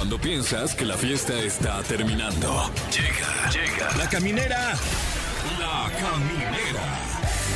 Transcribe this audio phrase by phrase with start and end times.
[0.00, 2.72] Cuando piensas que la fiesta está terminando.
[2.90, 3.96] Llega, llega.
[3.98, 4.72] La caminera.
[5.58, 6.98] La caminera.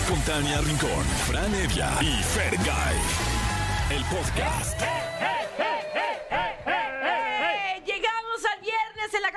[0.06, 2.96] Con Tania Rincón, Fran Evia y Fergay.
[3.88, 5.03] El podcast.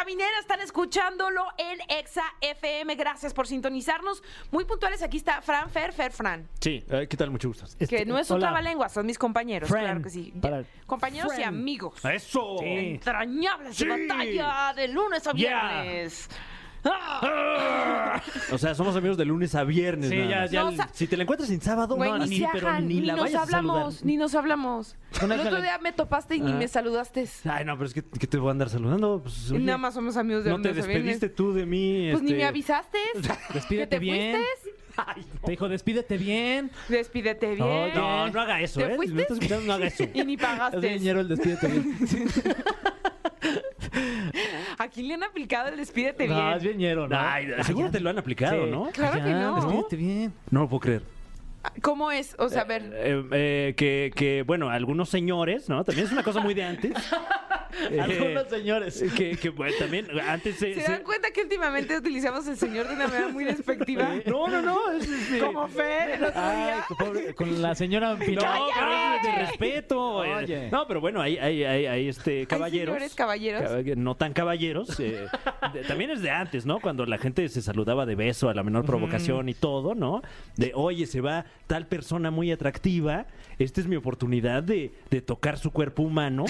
[0.07, 2.95] Caminera, están escuchándolo en Exa FM.
[2.95, 4.23] Gracias por sintonizarnos.
[4.51, 6.47] Muy puntuales, aquí está Fran Fer, Fer Fran.
[6.61, 7.29] Sí, eh, ¿qué tal?
[7.29, 7.65] Mucho gusto.
[7.89, 8.87] Que no es un hola.
[8.87, 10.33] son mis compañeros, Friend, claro que sí.
[10.41, 11.49] para- Compañeros y Friend.
[11.49, 12.05] amigos.
[12.05, 12.55] ¡Eso!
[12.59, 12.65] Sí.
[12.67, 13.85] Entrañables Sí.
[13.85, 15.81] de batalla de lunes a Yeah.
[15.83, 16.29] viernes.
[18.51, 20.09] O sea, somos amigos de lunes a viernes.
[20.09, 22.29] Sí, ya- ya No, el- sa- Si te la encuentras en sábado, Güey, no, ni,
[22.29, 24.05] ni, se pero ajan, ni la nos vayas a hablamos, saludar.
[24.05, 24.95] ni nos hablamos.
[25.21, 26.55] El otro día me topaste y ni Ah.
[26.55, 27.27] me saludaste.
[27.45, 29.19] Ay, no, pero es que, que te voy a andar saludando.
[29.21, 31.05] Pues, oye, Nada más somos amigos de No te lunes a viernes.
[31.19, 32.07] despediste tú de mí.
[32.11, 32.97] Pues ni este- me avisaste.
[33.53, 34.35] Despídete ¿Que te bien.
[34.37, 34.77] fuiste?
[35.45, 36.71] Te dijo, despídete bien.
[36.89, 37.93] Despídete bien.
[37.93, 38.89] No, no haga eso, ¿Te ¿eh?
[38.91, 39.13] Si fuiste?
[39.15, 40.03] me estás escuchando, no haga eso.
[40.13, 40.79] Y ni Es pagaste.
[40.79, 41.97] de dinero el despídete bien.
[44.77, 46.37] ¿A quién le han aplicado el despídete bien?
[46.37, 47.17] No, es bien ñero, ¿no?
[47.19, 48.71] Ay, seguro te lo han aplicado, Sí.
[48.71, 48.89] ¿no?
[48.91, 49.55] Claro que no.
[49.55, 50.33] Despídete bien.
[50.51, 51.03] No lo puedo creer.
[51.81, 52.35] ¿Cómo es?
[52.39, 52.91] O sea, a ver.
[52.93, 55.83] Eh, eh, que, que, bueno, algunos señores, ¿no?
[55.83, 56.93] También es una cosa muy de antes.
[57.91, 59.03] Eh, Algunos señores.
[59.15, 60.73] Que, que, bueno, también antes se...
[60.73, 64.09] ¿Se se- dan cuenta que últimamente utilizamos el señor de una manera muy despectiva?
[64.25, 64.91] No, no, no.
[64.91, 65.07] Es,
[65.41, 66.85] Como Fer el otro Ay, día.
[66.99, 68.41] pobre- con la señora No, pero
[69.23, 70.23] de respeto.
[70.25, 70.35] eh.
[70.35, 70.69] Oye.
[70.71, 72.93] No, pero bueno, hay, hay, hay, hay, este, caballeros.
[72.95, 73.61] señores caballeros.
[73.63, 74.99] caba- No tan caballeros.
[74.99, 75.27] eh,
[75.73, 76.79] de- también es de antes, ¿no?
[76.79, 80.21] Cuando la gente se saludaba de beso a la menor provocación y todo, ¿no?
[80.55, 83.25] De, oye, se va tal persona muy atractiva.
[83.59, 86.45] Esta es mi oportunidad de, de tocar su cuerpo humano.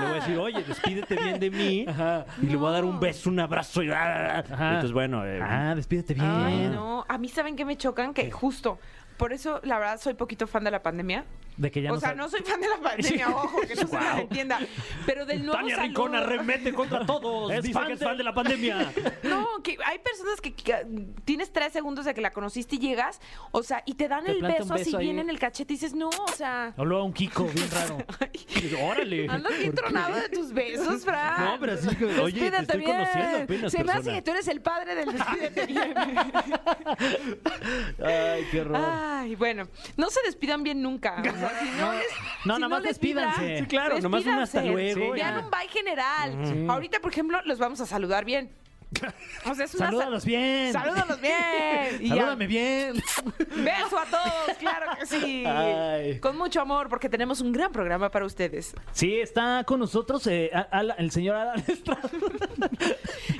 [0.00, 1.84] Le voy a decir, oye, despídete bien de mí.
[1.88, 2.26] Ajá.
[2.42, 3.82] Y le voy a dar un beso, un abrazo.
[3.82, 4.40] Y, Ajá.
[4.40, 5.24] Entonces, bueno.
[5.26, 6.26] eh, Ah, despídete bien.
[6.26, 7.04] Ay, no.
[7.08, 8.12] A mí, ¿saben qué me chocan?
[8.12, 8.78] Que justo.
[9.16, 11.24] Por eso, la verdad, soy poquito fan de la pandemia.
[11.56, 13.80] De que ya o no sea, no soy fan de la pandemia, ojo, que no
[13.80, 14.18] se Guau.
[14.20, 14.58] entienda.
[15.06, 17.50] Pero del nuevo Tania saludo- Rincón arremete contra todos.
[17.50, 18.92] Es Dice fan que es de- fan de la pandemia.
[19.22, 20.86] No, que hay personas que, que
[21.24, 23.20] tienes tres segundos de que la conociste y llegas,
[23.52, 25.04] o sea, y te dan Te el beso, un así beso ahí.
[25.06, 27.98] bien en el cachete y dices, no, o sea, O luego un Kiko bien raro.
[28.82, 29.26] Órale.
[29.28, 31.44] andas bien tronado de tus besos, Fran.
[31.44, 32.92] No, pero así que, oye, te Despídete estoy bien.
[32.92, 34.14] conociendo apenas, Se me hace persona.
[34.16, 35.94] que tú eres el padre del despídete bien.
[38.04, 38.76] Ay, qué horror.
[38.78, 41.16] Ay, bueno, no se despidan bien nunca.
[41.20, 42.06] o sea, si no, es,
[42.44, 43.58] No, si nada más les vibra, despídanse.
[43.60, 45.12] Sí, claro, nomás un hasta luego.
[45.12, 45.40] Vean ya.
[45.40, 46.70] un bye general.
[46.70, 48.50] Ahorita, por ejemplo, los vamos a saludar bien.
[49.44, 50.72] O sea, es una Salúdalos bien.
[50.72, 51.32] Salúdalos bien.
[52.00, 52.14] Y ya.
[52.16, 52.94] Salúdame bien.
[53.56, 55.44] Beso a todos, claro que sí.
[55.46, 56.18] Ay.
[56.20, 58.74] Con mucho amor, porque tenemos un gran programa para ustedes.
[58.92, 62.08] Sí, está con nosotros eh, Ala- el señor Alan Estrada.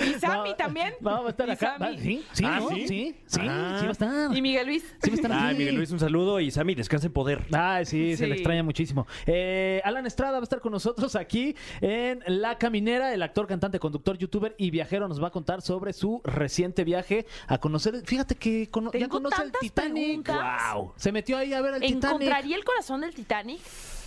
[0.04, 0.94] Y Sammy No, también.
[1.00, 1.76] No, va a estar acá.
[1.80, 2.68] Va- Sí, sí, Ah, ¿no?
[2.70, 2.86] ¿sí?
[2.88, 3.76] sí, sí, Ah.
[3.78, 4.36] sí va a estar.
[4.36, 4.82] Y Miguel Luis.
[5.02, 5.58] Sí va a estar Ay, aquí.
[5.58, 7.44] Miguel Luis, un saludo y Sammy, descanse en poder.
[7.52, 8.26] Ay, sí, se Sí.
[8.30, 9.06] le extraña muchísimo.
[9.26, 13.12] Eh, Alan Estrada va a estar con nosotros aquí en La Caminera.
[13.14, 17.26] El actor, cantante, conductor, youtuber y viajero nos va a contar sobre su reciente viaje
[17.46, 18.02] a conocer.
[18.06, 20.26] Fíjate que cono- ya conoce el Titanic.
[20.28, 20.94] Wow.
[20.96, 22.04] Se metió ahí a ver el Titanic.
[22.04, 23.60] ¿Encontraría el corazón del Titanic?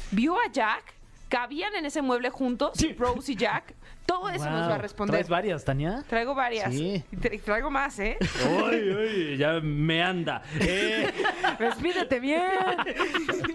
[0.09, 0.95] ¿Vio a Jack?
[1.28, 2.72] ¿Cabían en ese mueble juntos?
[2.97, 3.75] Rose y Jack.
[4.09, 5.14] Todo eso nos va a responder.
[5.16, 6.03] ¿Traes varias, Tania?
[6.08, 6.74] Traigo varias.
[6.74, 7.03] Sí.
[7.12, 8.18] Y tra- traigo más, ¿eh?
[8.66, 8.75] Uy,
[9.34, 10.42] uy, ya me anda.
[10.59, 11.12] Eh,
[11.59, 12.42] Despídete bien.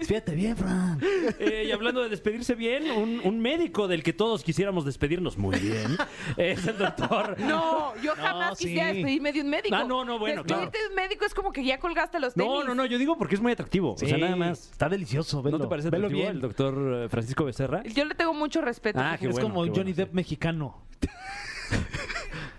[0.07, 0.99] Fíjate bien, Fran.
[1.39, 5.59] eh, y hablando de despedirse bien, un, un médico del que todos quisiéramos despedirnos muy
[5.59, 5.97] bien
[6.37, 7.35] es el doctor.
[7.39, 8.65] No, yo jamás sí.
[8.67, 9.75] quisiera despedirme de un médico.
[9.75, 10.87] Ah, no, no, bueno, Despedirte claro.
[10.87, 12.49] de un médico es como que ya colgaste los tenis.
[12.49, 13.93] No, no, no, yo digo porque es muy atractivo.
[13.93, 14.71] O sea, nada más.
[14.71, 15.57] Está delicioso, velo.
[15.57, 16.31] ¿No te parece atractivo bien.
[16.31, 17.83] el doctor eh, Francisco Becerra?
[17.83, 18.99] Yo le tengo mucho respeto.
[19.01, 20.44] Ah, qué es como qué Johnny Depp mexicano.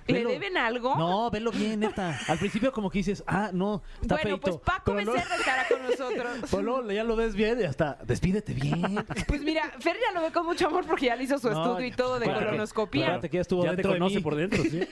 [0.09, 0.31] ¿Le velo.
[0.31, 0.95] deben algo?
[0.97, 2.17] No, velo bien, neta.
[2.29, 4.57] Al principio como que dices, ah, no, está bueno, pues.
[4.59, 6.39] Paco Pero luego- Becerra estará con nosotros.
[6.51, 9.05] Pero luego ya lo ves bien y hasta, despídete bien.
[9.27, 11.61] Pues mira, Fer ya lo ve con mucho amor porque ya le hizo su No,
[11.65, 13.03] estudio y todo de acuérdate que- colonoscopía.
[13.07, 14.23] acuérdate que ya estuvo Ya te dentro de conoce mí.
[14.23, 14.89] por dentro, ¿sí?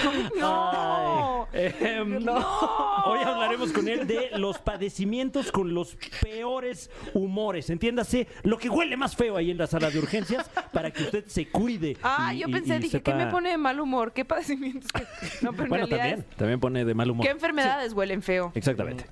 [0.38, 1.48] No.
[1.52, 2.26] Em,
[3.04, 7.70] Hoy hablaremos con él de los padecimientos con los peores humores.
[7.70, 11.24] Entiéndase, lo que huele más feo ahí en la sala de urgencias para que usted
[11.26, 11.96] se cuide.
[12.02, 14.12] Ah, y- yo y- pensé, y dije, ¿qué sepa- me pone de mal humor?
[14.12, 14.90] ¿Qué padecimientos?
[14.92, 15.02] que-
[15.42, 17.24] No, pero en Bueno, realidad también, también pone de mal humor.
[17.26, 18.52] ¿Qué enfermedades huelen feo?
[18.54, 19.04] Exactamente.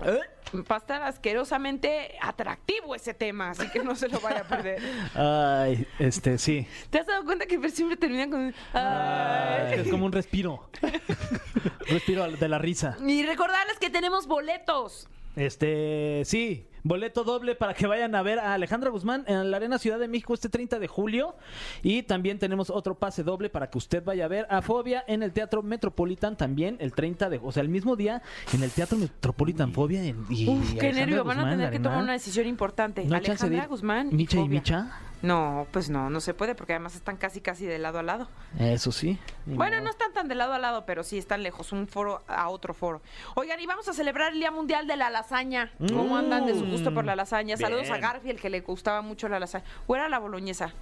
[0.00, 4.80] Va a estar asquerosamente atractivo ese tema, así que no se lo vaya a perder.
[5.14, 6.66] Ay, este, sí.
[6.90, 8.54] ¿Te has dado cuenta que siempre termina con...
[8.72, 9.80] Ay?
[9.80, 10.68] Es como un respiro.
[10.82, 10.90] Un
[11.88, 12.96] respiro de la risa.
[13.04, 15.08] Y recordarles que tenemos boletos.
[15.34, 19.78] Este, sí, boleto doble para que vayan a ver a Alejandra Guzmán en la Arena
[19.78, 21.34] Ciudad de México este 30 de julio.
[21.82, 25.22] Y también tenemos otro pase doble para que usted vaya a ver a Fobia en
[25.22, 28.22] el Teatro Metropolitan también el 30 de, o sea, el mismo día
[28.52, 31.24] en el Teatro Metropolitan Fobia en- y Uf, qué nervio.
[31.24, 33.04] Van a Guzmán, tener que tomar una decisión importante.
[33.04, 33.66] No Alejandra.
[33.66, 34.48] Guzmán Micha y.
[34.48, 34.90] Micha.
[35.22, 38.28] No, pues no, no se puede porque además están casi casi de lado a lado.
[38.58, 39.18] Eso sí.
[39.46, 39.84] Bueno, modo.
[39.84, 42.74] no están tan de lado a lado, pero sí están lejos, un foro a otro
[42.74, 43.00] foro.
[43.34, 45.72] Oigan, y vamos a celebrar el Día Mundial de la Lasaña.
[45.78, 47.56] ¿Cómo andan de su gusto por la lasaña?
[47.56, 47.98] Saludos a.
[47.98, 49.64] Garfield, que le gustaba mucho la lasaña.
[49.86, 50.72] ¿O era la boloñesa?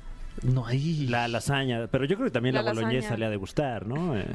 [0.43, 1.07] No hay.
[1.07, 4.17] La lasaña, pero yo creo que también La la, boloñesa le ha de gustar, ¿no?
[4.17, 4.27] Eh,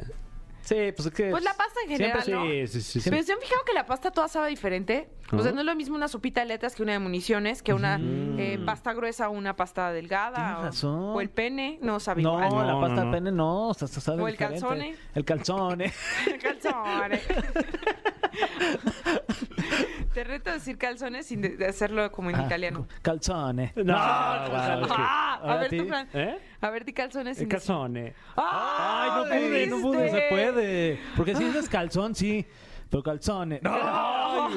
[0.70, 1.30] Sí, pues es que.
[1.30, 2.68] Pues la pasta en general, siempre ¿no?
[2.68, 3.10] sí, sí, sí.
[3.10, 5.08] Pero se han fijado que la pasta toda sabe diferente.
[5.32, 5.56] O sea, ¿No?
[5.56, 8.56] no es lo mismo una sopita de letras que una de municiones, que una eh,
[8.64, 10.60] pasta gruesa o una pasta delgada.
[10.60, 11.00] O, razón.
[11.16, 12.66] o el pene, no sabe No, igual.
[12.68, 13.12] la No, pasta no, de no.
[13.12, 14.60] pene no, o sea, sabe O el diferente.
[14.60, 14.94] calzone.
[15.14, 15.92] El calzone.
[16.40, 17.20] calzones.
[20.14, 22.86] Te reto a decir calzones sin de- hacerlo como en Ah, italiano.
[23.02, 23.72] Calzone.
[23.76, 26.08] No, guau, es que- Ah, a ver tú, Fran.
[26.14, 26.38] ¿Eh?
[26.62, 28.14] A ver, di calzones sin El calzone.
[28.36, 29.06] ¡Ah!
[29.06, 30.98] Ay, no pude, no pude, se puede.
[31.16, 32.44] Porque si dices calzón, sí.
[32.90, 33.60] Pero calzone.
[33.62, 34.50] No.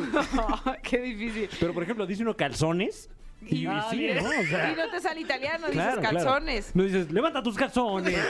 [0.83, 1.49] Qué difícil.
[1.59, 3.09] Pero, por ejemplo, dice uno calzones
[3.45, 4.23] y, y Ah, sí, bien.
[4.23, 4.29] ¿no?
[4.29, 6.17] O sea, Y no te sale italiano, claro, dices claro.
[6.25, 6.75] calzones.
[6.75, 8.19] No dices, levanta tus calzones.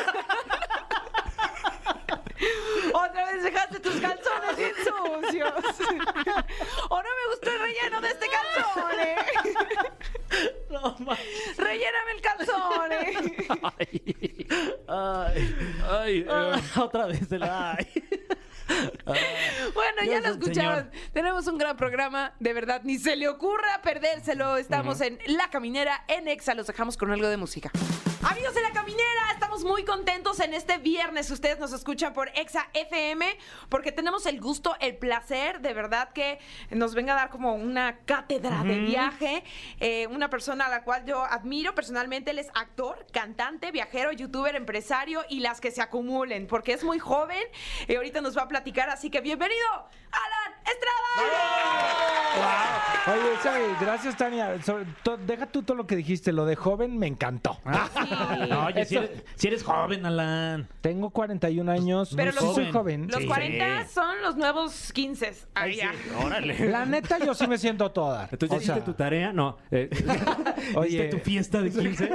[2.94, 5.54] Otra vez dejaste tus calzones bien sucios.
[6.90, 8.92] o no me gustó el relleno de este calzón.
[9.00, 9.16] ¿eh?
[10.70, 10.96] No,
[11.58, 12.92] Relléname el calzón.
[12.92, 13.48] ¿eh?
[14.88, 15.56] Ay.
[15.90, 17.88] Ay, Ah, otra vez el ay.
[19.74, 20.90] Bueno, ya lo escucharon.
[21.14, 22.34] Tenemos un gran programa.
[22.40, 24.58] De verdad, ni se le ocurra perdérselo.
[24.58, 26.54] Estamos en La Caminera, en Exa.
[26.54, 27.72] Los dejamos con algo de música.
[28.26, 31.30] Amigos de La Caminera, estamos muy contentos en este viernes.
[31.30, 33.38] Ustedes nos escuchan por Exa FM
[33.70, 36.40] porque tenemos el gusto, el placer, de verdad que
[36.70, 39.44] nos venga a dar como una cátedra de viaje.
[39.80, 42.32] Eh, una persona a la cual yo admiro personalmente.
[42.32, 47.00] Él es actor, cantante, viajero, youtuber, empresario y las que se acumulen porque es muy
[47.00, 47.44] joven
[47.88, 48.90] y ahorita nos va a platicar.
[48.90, 49.68] Así que bienvenido,
[50.12, 50.94] Alan Estrada.
[53.06, 53.80] Oye, ¿sabes?
[53.82, 54.62] gracias Tania.
[54.64, 57.60] Sobre to- deja tú todo lo que dijiste, lo de joven me encantó.
[58.50, 60.68] No, oye, si eres, si eres joven, Alan.
[60.82, 63.08] Tengo 41 años, Pero los- soy joven.
[63.12, 63.28] Los Sí.
[63.28, 65.34] 40 son los nuevos 15.
[65.56, 65.92] Ay, ya.
[66.24, 66.70] órale.
[66.70, 68.28] La neta yo sí me siento toda.
[68.32, 69.34] Entonces, O ¿hiciste sea, tu tarea?
[69.34, 69.58] No.
[69.72, 69.90] eh,
[70.76, 72.10] Oye, ¿Viste tu fiesta de 15?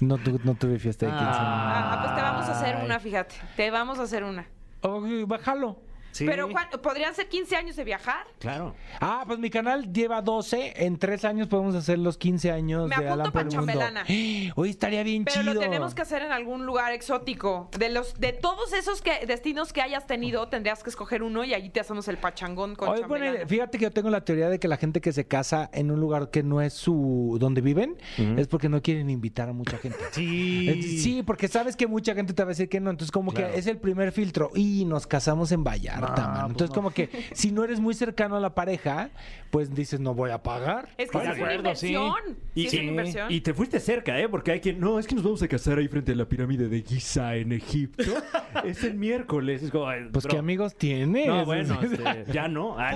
[0.00, 1.26] no, tu- no tuve fiesta de 15.
[1.30, 3.34] Ah, pues te vamos a hacer una, fíjate.
[3.56, 4.46] Te vamos a hacer una.
[4.82, 5.80] Oye, bájalo.
[6.18, 6.26] Sí.
[6.26, 8.26] Pero ¿cuán- ¿podrían ser 15 años de viajar?
[8.40, 8.74] claro.
[9.00, 10.74] Ah, pues mi canal lleva 12.
[10.84, 13.46] En tres años podemos hacer los 15 años Me de apunto Alan por pa' el
[13.46, 13.56] mundo.
[13.60, 14.04] chambelana.
[14.56, 15.54] Hoy estaría bien Pero chido.
[15.54, 17.68] lo tenemos que hacer en algún lugar exótico.
[17.78, 21.54] De los de todos esos que, destinos que hayas tenido, tendrías que escoger uno y
[21.54, 23.46] allí te hacemos el pachangón con Oye, chambelana.
[23.46, 26.00] fíjate que yo tengo la teoría de que la gente que se casa en un
[26.00, 27.96] lugar que no es su donde viven
[28.36, 29.98] es porque no quieren invitar a mucha gente.
[30.12, 30.98] Sí.
[30.98, 32.90] Sí, porque sabes que mucha gente te va a decir que no.
[32.90, 33.52] Entonces, como Claro.
[33.52, 34.50] que es el primer filtro.
[34.54, 36.32] Y nos casamos en Vallarta, Mano.
[36.32, 36.74] pues Entonces, no.
[36.74, 39.10] como que si no eres muy cercano a la pareja,
[39.50, 40.88] pues dices, no voy a pagar.
[40.98, 41.54] Es que sí es una sí.
[41.56, 42.14] inversión.
[42.54, 43.32] Sí, es sí, una inversión.
[43.32, 44.28] y te fuiste cerca, ¿eh?
[44.28, 46.68] Porque hay quien, no, es que nos vamos a casar ahí frente a la pirámide
[46.68, 48.04] de Giza en Egipto.
[48.64, 49.62] es el miércoles.
[49.62, 50.32] Es como, Pues, bro.
[50.32, 51.26] ¿qué amigos tienes?
[51.26, 52.76] No, bueno, este, ya no.
[52.78, 52.92] Ah.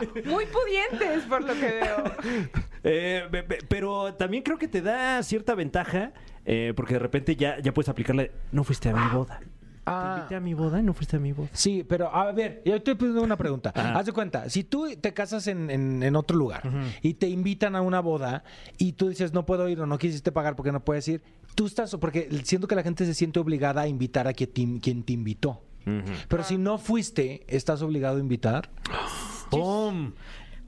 [0.00, 0.26] Pudientes.
[0.26, 2.04] Muy pudientes, por lo que veo.
[2.88, 3.24] Eh,
[3.68, 6.12] pero también creo que te da cierta ventaja
[6.44, 8.30] eh, porque de repente ya, ya puedes aplicarle.
[8.52, 9.40] No fuiste a mi boda.
[9.86, 11.48] Te Ah, invité a mi boda y no fuiste a mi boda.
[11.52, 13.70] Sí, pero a ver, yo te pido una pregunta.
[13.72, 13.96] Ajá.
[13.96, 16.62] Haz de cuenta, si tú te casas en, en- en otro lugar
[17.02, 18.42] y te invitan a una boda
[18.78, 21.22] y tú dices no puedo ir o no quisiste pagar porque no puedes ir,
[21.54, 24.80] tú estás, porque siento que la gente se siente obligada a invitar a quien te,
[24.80, 25.62] quien te invitó.
[26.28, 28.68] Pero si no fuiste, ¿estás obligado a invitar?
[29.50, 30.12] ¡Pum!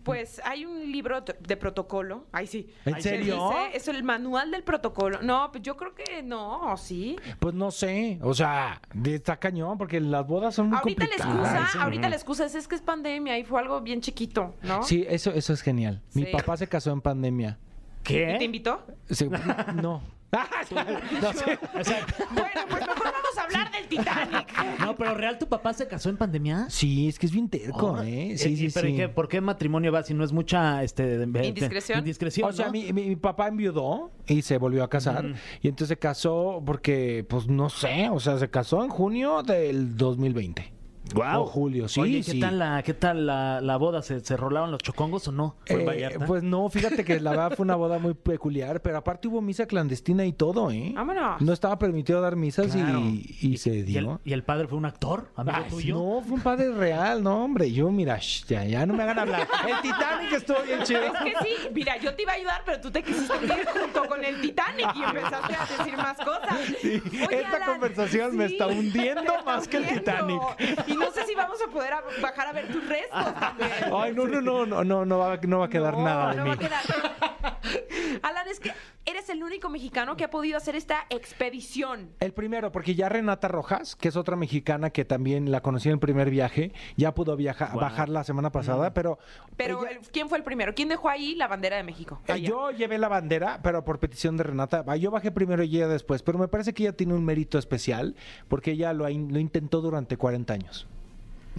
[0.08, 2.24] Pues hay un libro de protocolo.
[2.32, 2.68] Ay, sí.
[2.86, 3.50] ¿En Que serio?
[3.50, 5.20] dice- es el manual del protocolo.
[5.22, 7.16] No, pues yo creo que no, sí.
[7.38, 11.10] Pues no sé, o sea, de- está cañón porque las bodas son muy Ahorita la
[11.10, 11.52] complicadas.
[11.64, 14.82] excusa, ahorita la excusa es, es que es pandemia y fue algo bien chiquito, ¿no?
[14.82, 16.00] Sí, eso, eso es genial.
[16.14, 16.32] Mi Sí.
[16.32, 17.58] papá se casó en pandemia.
[18.00, 18.44] ¿Y te ¿Qué?
[18.44, 18.86] invitó?
[19.10, 19.28] Sí,
[19.74, 20.00] no.
[21.22, 21.58] no sé.
[21.78, 24.46] O sea, Bueno, pues mejor vamos a hablar del Titanic.
[24.80, 26.66] no, pero real, ¿tu papá se casó en pandemia?
[26.68, 28.32] Sí, es que es bien terco, Oh, ¿eh?
[28.32, 28.96] eh, Sí, sí, pero ¿y sí.
[28.98, 29.08] qué?
[29.08, 32.00] ¿por qué matrimonio va si no es mucha este, Indiscreción.
[32.00, 32.72] indiscreción O sea, ¿no?
[32.72, 35.34] mi, mi- mi papá enviudó y se volvió a casar.
[35.62, 39.96] Y entonces se casó porque, pues no sé, o sea, se casó en junio del
[39.96, 40.72] 2020.
[41.14, 41.42] Guau.
[41.42, 42.40] O julio, sí, Oye, ¿qué sí.
[42.40, 44.02] tal, la, ¿qué tal la, la boda?
[44.02, 45.56] ¿Se, ¿Se rolaron los chocongos o no?
[45.66, 46.26] ¿Fue en Eh, Vallarta?
[46.26, 49.66] pues no, fíjate que la verdad fue una boda muy peculiar, pero aparte hubo misa
[49.66, 50.92] clandestina y todo, ¿eh?
[50.94, 51.40] Vámonos.
[51.40, 54.20] No estaba permitido dar misas y- y, se ¿Y el, dio.
[54.24, 55.30] y el padre fue un actor?
[55.36, 55.94] ¿Amigo Ay, tuyo?
[55.94, 57.72] no, fue un padre real, no, hombre.
[57.72, 59.48] Yo, mira, sh, ya, ya no me hagan hablar.
[59.66, 61.02] El Titanic estuvo bien chido.
[61.04, 64.04] Es que sí, mira, yo te iba a ayudar, pero tú te quisiste unir junto
[64.06, 66.58] con el Titanic y empezaste a decir más cosas.
[66.84, 70.56] Oye, esta conversación me está hundiendo más que el hundiendo.
[70.98, 73.70] No sé si vamos a poder a- bajar a ver tus restos también.
[73.94, 76.36] Ay, no, no, no, no, no, no va, no va a quedar No, nada de
[76.36, 76.48] no mí.
[76.50, 77.57] va a quedar.
[78.22, 78.72] Alan, es que
[79.04, 82.10] eres el único mexicano que ha podido hacer esta expedición.
[82.20, 85.94] El primero, porque ya Renata Rojas, que es otra mexicana que también la conocí en
[85.94, 89.18] el primer viaje, ya pudo viajar, bajar la semana pasada, pero...
[89.56, 90.74] Pero, ella- el- ¿quién fue el primero?
[90.74, 92.20] ¿Quién dejó ahí la bandera de México?
[92.26, 92.40] Eh.
[92.42, 94.82] Yo llevé la bandera, pero por petición de Renata.
[94.82, 97.58] Va, Yo bajé primero y ella después, pero me parece que ella tiene un mérito
[97.58, 98.14] especial
[98.48, 100.86] porque ella lo, in- lo intentó durante 40 años.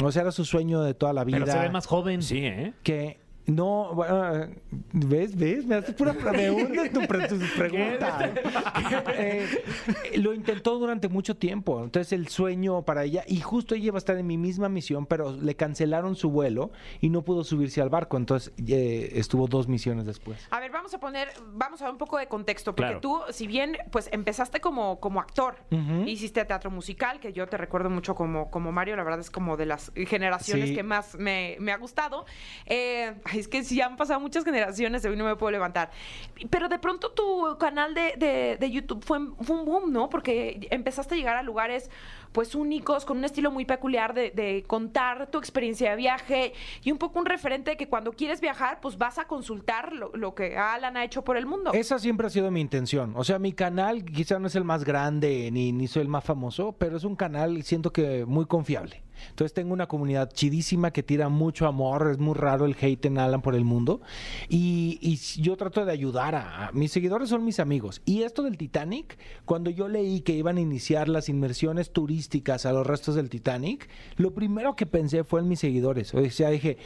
[0.02, 1.40] O sea, era su sueño de toda la vida.
[1.40, 2.22] Pero se ve más joven.
[2.24, 2.74] Sí, ¿eh?
[2.84, 4.48] Que no, bueno,
[4.94, 5.36] ¿ves?
[5.38, 5.66] ¿Ves?
[5.66, 8.32] Me haces pura pregunta tu, pre- tu pregunta.
[9.22, 9.48] Eh,
[10.18, 11.84] lo intentó durante mucho tiempo.
[11.84, 15.06] Entonces, el sueño para ella, y justo ella iba a estar en mi misma misión,
[15.06, 18.18] pero le cancelaron su vuelo y no pudo subirse al barco.
[18.18, 20.48] Entonces, eh, estuvo dos misiones después.
[20.52, 23.02] A ver, vamos a poner, vamos a dar un poco de contexto, porque Claro.
[23.02, 25.56] tú, si bien, pues empezaste como, como actor,
[26.06, 29.58] hiciste teatro musical, que yo te recuerdo mucho como, como Mario, la verdad es como
[29.58, 30.76] de las generaciones Sí.
[30.76, 32.26] que más me, me ha gustado.
[32.66, 35.90] Eh, ay, es que si han pasado muchas generaciones, hoy no me puedo levantar.
[36.50, 40.10] Pero de pronto tu canal de, de- YouTube fue, un boom, ¿no?
[40.10, 41.90] Porque empezaste a llegar a lugares
[42.32, 46.54] pues únicos, con un estilo muy peculiar de, de contar tu experiencia de viaje
[46.84, 50.12] y un poco un referente de que cuando quieres viajar, pues vas a consultar lo,
[50.16, 51.72] lo que Alan ha hecho por el mundo.
[51.74, 53.14] Esa siempre ha sido mi intención.
[53.16, 56.24] O sea, mi canal quizá no es el más grande ni, ni soy el más
[56.24, 59.02] famoso, pero es un canal, siento que muy confiable.
[59.30, 63.18] Entonces tengo una comunidad chidísima que tira mucho amor, es muy raro el hate en
[63.18, 64.02] Alan por el mundo.
[64.48, 68.02] Y, yo trato de ayudar a, a- Mis seguidores son mis amigos.
[68.06, 72.74] Y esto del Titanic, cuando yo leí que iban a iniciar las inmersiones turísticas a
[72.74, 76.14] los restos del Titanic, lo primero que pensé fue en mis seguidores.
[76.14, 76.78] O sea, dije,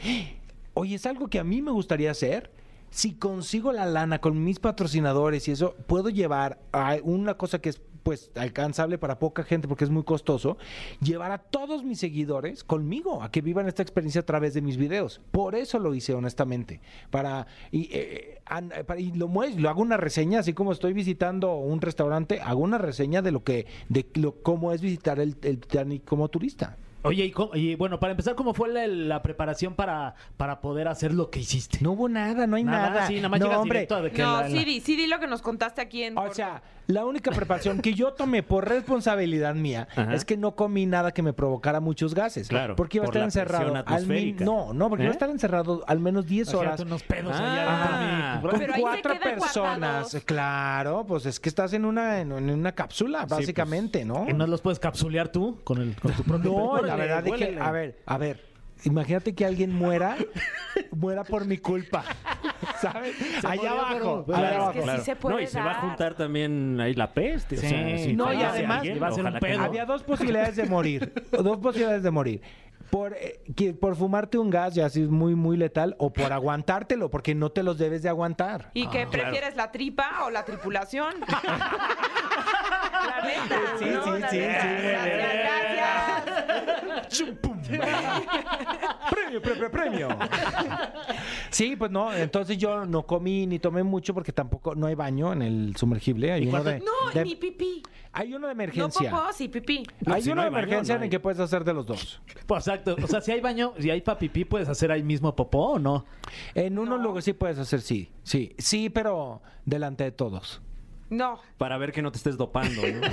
[0.74, 2.50] oye, es algo que a mí me gustaría hacer
[2.90, 7.70] si consigo la lana con mis patrocinadores y eso, puedo llevar a una cosa que
[7.70, 10.56] es pues alcanzable para poca gente porque es muy costoso,
[11.00, 14.76] llevar a todos mis seguidores conmigo a que vivan esta experiencia a través de mis
[14.76, 15.20] videos.
[15.32, 16.80] Por eso lo hice honestamente,
[17.10, 21.56] para y, eh, an- para- y lo lo hago una reseña, así como estoy visitando
[21.56, 25.58] un restaurante, hago una reseña de lo que de lo cómo es visitar el, el
[25.58, 26.76] Titanic como turista.
[27.04, 30.88] Oye, y, cómo- y bueno, para empezar, ¿cómo fue la, la preparación para, para poder
[30.88, 31.78] hacer lo que hiciste?
[31.82, 33.06] No hubo nada, no hay Nada, nada.
[33.06, 34.80] sí, nada más no, llegas hombre, directo a de que no, la- sí, la- di,
[34.80, 36.16] sí di lo que nos contaste aquí en...
[36.16, 40.14] O sea, la única preparación que yo tomé por responsabilidad mía Ajá.
[40.14, 42.48] es que no comí nada que me provocara muchos gases.
[42.48, 43.64] Claro, Porque iba a por estar la encerrado.
[43.72, 44.44] presión Al min- atmosférica.
[44.44, 45.16] no, no, porque iba a ¿Eh?
[45.16, 46.80] estar encerrado al menos 10 horas.
[46.80, 47.52] Imagínate unos pedos Ah.
[47.52, 49.78] allá dentro de mi- Con Pero ahí se cuatro quedan personas.
[49.78, 50.16] guardados.
[50.24, 54.26] Claro, pues es que estás en una, en, en una cápsula, pues, básicamente, ¿no?
[54.26, 56.58] ¿Que ¿No los puedes capsulear tú con, el, con tu propio No?
[56.96, 58.54] La verdad es que, a ver, a ver.
[58.82, 60.16] Imagínate que alguien muera,
[60.90, 62.04] muera por mi culpa.
[62.82, 63.14] ¿Sabes?
[63.44, 64.24] Allá abajo.
[64.26, 64.72] pero- allá Claro, es abajo.
[64.92, 67.56] que sí se puede no, y se va a juntar también ahí la peste.
[67.56, 67.68] o Sí.
[67.68, 69.58] sea, si No, y además alguien, va a ser un ojalá que pedo.
[69.58, 69.64] no.
[69.64, 71.12] Había dos posibilidades de morir.
[71.32, 72.42] dos posibilidades de morir.
[72.90, 76.32] Por, eh, que- por fumarte un gas, ya así es muy, muy letal, o por
[76.32, 78.70] aguantártelo, porque no te los debes de aguantar.
[78.74, 81.14] ¿Y Ah, que prefieres la tripa o la tripulación?
[83.06, 83.60] La neta.
[83.78, 84.04] Sí, ¿no?
[84.04, 84.60] sí, La sí, neta.
[84.62, 84.68] sí.
[84.82, 86.24] Gracias,
[86.84, 87.44] gracias.
[89.10, 90.08] Premio, premio, premio.
[91.50, 95.32] Sí, pues no, entonces yo no comí ni tomé mucho porque tampoco no hay baño
[95.32, 96.32] en el sumergible.
[96.32, 97.82] Hay ¿Y uno de, No, de- ni pipí.
[98.12, 99.10] hay uno de No emergencia.
[99.10, 99.84] popó, sí pipí.
[100.04, 101.06] No, hay si uno no de hay baño, emergencia no en hay.
[101.06, 102.20] el que puedes hacer de los dos.
[102.46, 102.96] Pues, exacto.
[103.02, 106.04] O sea, si hay baño, si hay papipí, ¿puedes hacer ahí mismo popó o no?
[106.54, 107.02] En uno No.
[107.02, 110.60] luego sí puedes hacer sí, sí, sí, pero delante de todos.
[111.10, 111.38] No.
[111.58, 112.80] Para ver que no te estés dopando.
[112.82, 113.06] ¿no?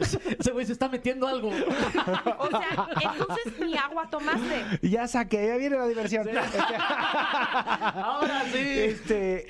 [0.38, 1.48] Ese güey se está metiendo algo.
[1.48, 4.78] O sea, entonces ni agua tomaste.
[4.88, 6.26] Ya saqué, ya viene la diversión.
[7.94, 8.58] Ahora sí.
[8.58, 9.46] Este,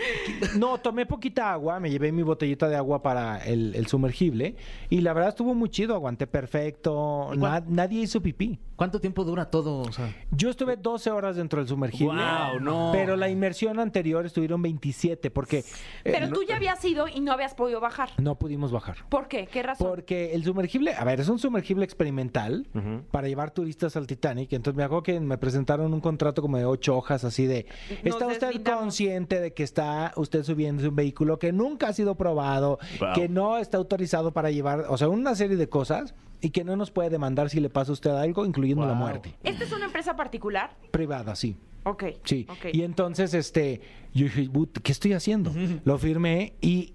[0.57, 4.57] no, tomé poquita agua, me llevé mi botellita de agua para el, el sumergible
[4.91, 8.59] y la verdad estuvo muy chido, aguanté perfecto, ¿Y cuán- na- nadie hizo pipí.
[8.77, 9.81] ¿Cuánto tiempo dura todo?
[9.83, 12.91] O sea, Yo estuve 12 horas dentro del sumergible, Guau, no.
[12.93, 15.65] pero la inmersión anterior estuvieron 27 porque eh,
[16.03, 18.11] Pero no- tú ya habías ido y no habías podido bajar.
[18.19, 18.97] no pudimos bajar.
[19.09, 19.47] ¿Por qué?
[19.47, 19.87] ¿Qué razón?
[19.89, 22.67] Porque el sumergible, a ver, es un sumergible experimental
[23.11, 24.53] para llevar turistas al Titanic.
[24.53, 27.67] Entonces me acuerdo que me presentaron un contrato como de ocho hojas así de,
[28.05, 28.81] Nos ¿está usted deslindamos.
[28.81, 33.09] consciente de que está usted subiendo un vehículo que nunca ha sido probado, Wow.
[33.15, 36.77] que no está autorizado para llevar, o sea, una serie de cosas y que no
[36.77, 39.37] nos puede demandar si le pasa a usted algo, incluyendo la muerte?
[39.45, 40.77] ¿Esta es una empresa particular?
[40.91, 41.57] Privada, sí.
[41.85, 42.05] Ok.
[42.25, 42.47] Sí.
[42.73, 43.81] Y entonces, este,
[44.15, 45.53] yo dije, "But, ¿qué estoy haciendo?
[45.85, 46.95] Lo firmé y,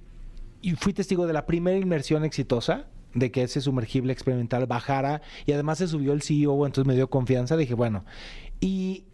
[0.67, 5.53] y fui testigo de la primera inmersión exitosa de que ese sumergible experimental bajara y
[5.53, 8.03] además se subió el CEO, entonces me dio confianza, dije, bueno,
[8.59, 9.05] y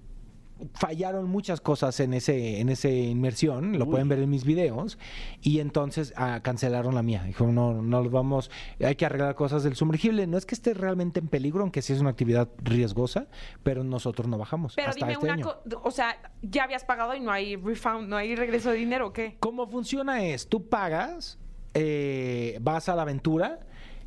[0.73, 4.97] fallaron muchas cosas en ese en ese inmersión, lo pueden ver en mis videos,
[5.41, 7.23] y entonces ah, cancelaron la mía.
[7.23, 10.25] Dijo, no, no los vamos, hay que arreglar cosas del sumergible.
[10.25, 13.27] No es que esté realmente en peligro, aunque sí es una actividad riesgosa,
[13.61, 14.73] pero nosotros no bajamos.
[14.75, 15.43] Pero hasta dime este una año.
[15.43, 19.07] cosa, o sea, ya habías pagado y no hay refund, no hay regreso de dinero,
[19.07, 19.37] ¿o qué?
[19.39, 20.47] ¿Cómo funciona es?
[20.47, 21.39] Tú pagas,
[21.73, 23.59] eh, vas a la aventura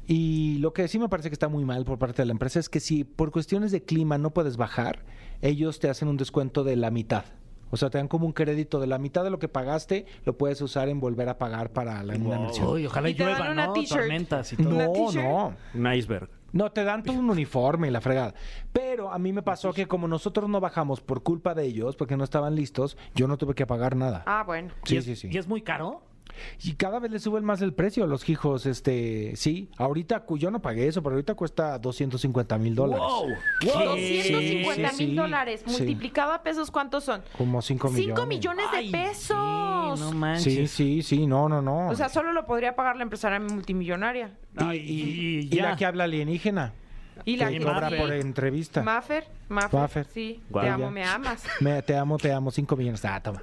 [0.07, 2.61] y lo que sí me parece que está muy mal por parte de la empresa
[2.61, 5.05] es que si por cuestiones de clima no puedes bajar,
[5.43, 7.25] ellos te hacen un descuento de la mitad.
[7.73, 10.39] O sea, te dan como un crédito de la mitad de lo que pagaste, lo
[10.39, 12.69] puedes usar en volver a pagar para la una inmersión.
[12.69, 13.73] Uy, ojalá Y llueva, una ¿no?
[13.73, 13.99] t-shirt.
[14.03, 14.69] Tormentas y todo.
[14.77, 15.57] ¿Una No, no.
[15.75, 16.31] Un iceberg.
[16.53, 18.35] No, te dan todo un uniforme y la fregada.
[18.73, 22.17] Pero a mí me pasó que como nosotros no bajamos por culpa de ellos, porque
[22.17, 24.23] no estaban listos, yo no tuve que pagar nada.
[24.27, 24.73] Ah, bueno.
[24.85, 25.29] ¿Y Sí, es- sí, sí.
[25.33, 26.03] ¿Y es muy caro?
[26.63, 29.71] Y cada vez le suben más el precio a los hijos, este, sí.
[29.77, 33.05] Ahorita yo no pagué eso, pero ahorita cuesta 250 mil dólares.
[33.07, 33.29] ¡Wow!
[33.63, 33.97] 250
[34.91, 35.17] Sí, sí, mil sí.
[35.17, 35.63] dólares.
[35.67, 35.71] Sí.
[35.79, 37.23] Multiplicado a pesos, ¿cuántos son?
[37.37, 38.15] Como 5 millones.
[38.17, 39.99] 5 millones de Ay, pesos.
[39.99, 40.45] sí, no manches.
[40.45, 41.89] Sí, sí, sí, no, no, no.
[41.89, 44.33] O sea, solo lo podría pagar la empresaria multimillonaria.
[44.59, 45.71] y, Ay, y- y y ya.
[45.71, 46.73] la que habla alienígena.
[47.25, 48.83] Y la que cobra por entrevista.
[48.83, 50.07] Maffer, Maffer, Maffer.
[50.13, 50.65] sí, Guau.
[50.65, 50.91] te amo, Ya.
[50.91, 51.45] me amas.
[51.61, 53.05] Me- te amo, te amo, 5 millones.
[53.05, 53.43] Ah, toma.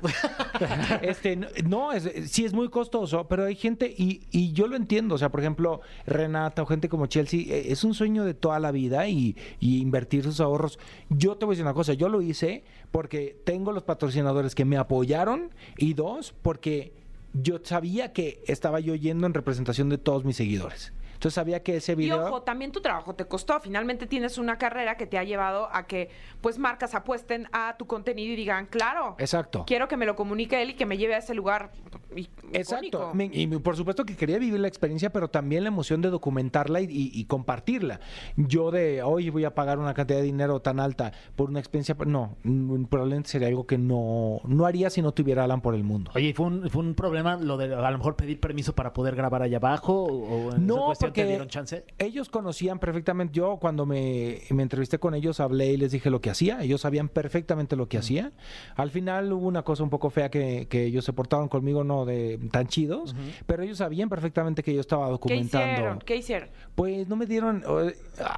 [1.01, 4.75] este, no, no, es, sí es muy costoso, pero hay gente, y, y yo lo
[4.75, 8.33] entiendo, o sea, por ejemplo, Renata o gente como Chelsea, eh, es un sueño de
[8.33, 10.79] toda la vida y, y invertir sus ahorros.
[11.09, 14.65] Yo te voy a decir una cosa, yo lo hice porque tengo los patrocinadores que
[14.65, 16.93] me apoyaron y dos, porque
[17.33, 20.93] yo sabía que estaba yo yendo en representación de todos mis seguidores.
[21.23, 22.25] Entonces sabía que ese Y video...
[22.25, 23.57] ojo, también tu trabajo te costó.
[23.61, 26.09] Finalmente tienes una carrera que te ha llevado a que
[26.41, 29.63] pues marcas apuesten a tu contenido y digan, claro, Exacto.
[29.65, 31.71] quiero que me lo comunique él y que me lleve a ese lugar
[32.13, 33.11] i- Exacto.
[33.13, 33.33] icónico.
[33.39, 36.87] Y por supuesto que quería vivir la experiencia, pero también la emoción de documentarla y,
[36.89, 38.01] y- y compartirla.
[38.35, 41.95] Yo de hoy voy a pagar una cantidad de dinero tan alta por una experiencia,
[42.05, 45.85] no, mm, probablemente sería algo que no, no haría si no tuviera Alan por el
[45.85, 46.11] mundo.
[46.15, 48.91] Oye, ¿y ¿fue un, fue un problema lo de a lo mejor pedir permiso para
[48.91, 50.03] poder grabar allá abajo?
[50.03, 51.85] ¿O o en esa No, cuestión te dieron chance?
[51.97, 53.33] ellos conocían perfectamente.
[53.33, 56.61] Yo cuando me, me entrevisté con ellos hablé y les dije lo que hacía.
[56.61, 58.31] Ellos sabían perfectamente lo que hacía.
[58.75, 62.05] Al final hubo una cosa un poco fea que, que ellos se portaron conmigo no
[62.05, 63.15] de tan chidos,
[63.45, 65.73] pero ellos sabían perfectamente que yo estaba ¿Qué documentando.
[65.73, 65.99] hicieron?
[65.99, 66.49] ¿Qué hicieron?
[66.75, 67.87] Pues no me dieron, oh,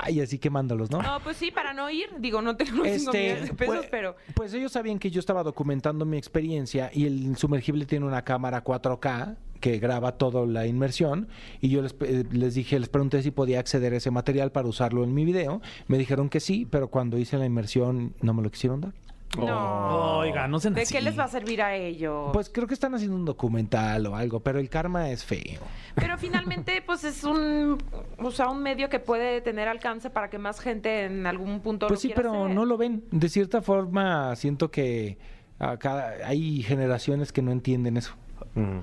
[0.02, 1.02] ay, así quemándolos, ¿no?
[1.02, 2.10] No, pues sí, para no ir.
[2.20, 4.16] Digo, no tengo los 5 millones de pesos, pues, pero...
[4.34, 8.64] pues ellos sabían que yo estaba documentando mi experiencia y el sumergible tiene una cámara
[8.64, 11.28] 4K que graba toda la inmersión
[11.60, 14.68] y yo les, pe- les dije, les pregunté si podía acceder a ese material para
[14.68, 15.60] usarlo en mi video.
[15.88, 18.94] Me dijeron que sí, pero cuando hice la inmersión no me lo quisieron dar.
[19.40, 20.20] No.
[20.20, 20.94] Oiga, no sean ¿De así.
[20.94, 22.30] qué les va a servir a ellos?
[22.32, 25.62] Pues creo que están haciendo un documental o algo, pero el karma es feo.
[25.96, 27.80] Pero finalmente, pues es un,
[28.20, 31.88] o sea, un medio que puede tener alcance para que más gente en algún punto
[31.88, 32.56] Pues lo sí, pero hacer.
[32.56, 33.04] no lo ven.
[33.10, 35.18] De cierta forma siento que
[35.58, 38.14] acá hay generaciones que no entienden eso.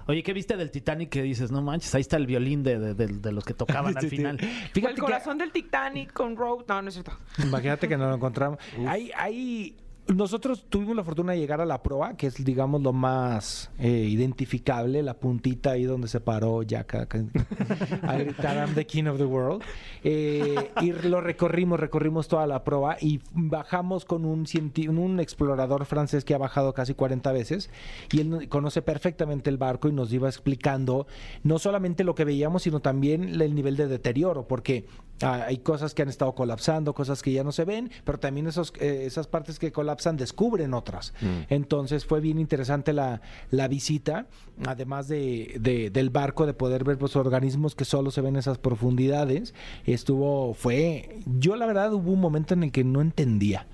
[0.06, 1.50] Oye, ¿qué viste del Titanic que dices?
[1.50, 4.38] No manches, ahí está el violín de, de- de- de los que tocaban al final.
[4.38, 6.64] Fíjate el que- corazón del Titanic con Rose.
[6.68, 7.12] No, no es cierto.
[7.42, 8.58] Imagínate que no lo encontramos.
[8.86, 9.76] Hay, hay,
[10.08, 13.88] nosotros tuvimos la fortuna de llegar a la proa, que es, digamos, lo más eh,
[13.88, 17.04] identificable, la puntita ahí donde se paró Jack a,
[18.16, 19.62] gritar I'm the king of the world.
[20.02, 26.34] Eh, y lo recorrimos, recorrimos toda la proa y bajamos con un, explorador francés que
[26.34, 27.70] ha bajado casi 40 veces
[28.10, 31.06] y él no- conoce perfectamente el barco y nos iba explicando
[31.44, 34.84] no solamente lo que veíamos, sino también el nivel de deterioro, porque
[35.22, 38.46] ah, hay cosas que han estado colapsando, cosas que ya no se ven, pero también
[38.46, 41.14] esos, eh, esas partes que colapsan descubren otras.
[41.48, 44.26] Entonces fue bien interesante la, la visita,
[44.66, 48.40] además de, de- del barco, de poder ver pues, organismos que solo se ven en
[48.40, 49.54] esas profundidades.
[49.84, 53.66] Estuvo, fue, yo la verdad hubo un momento en el que no entendía.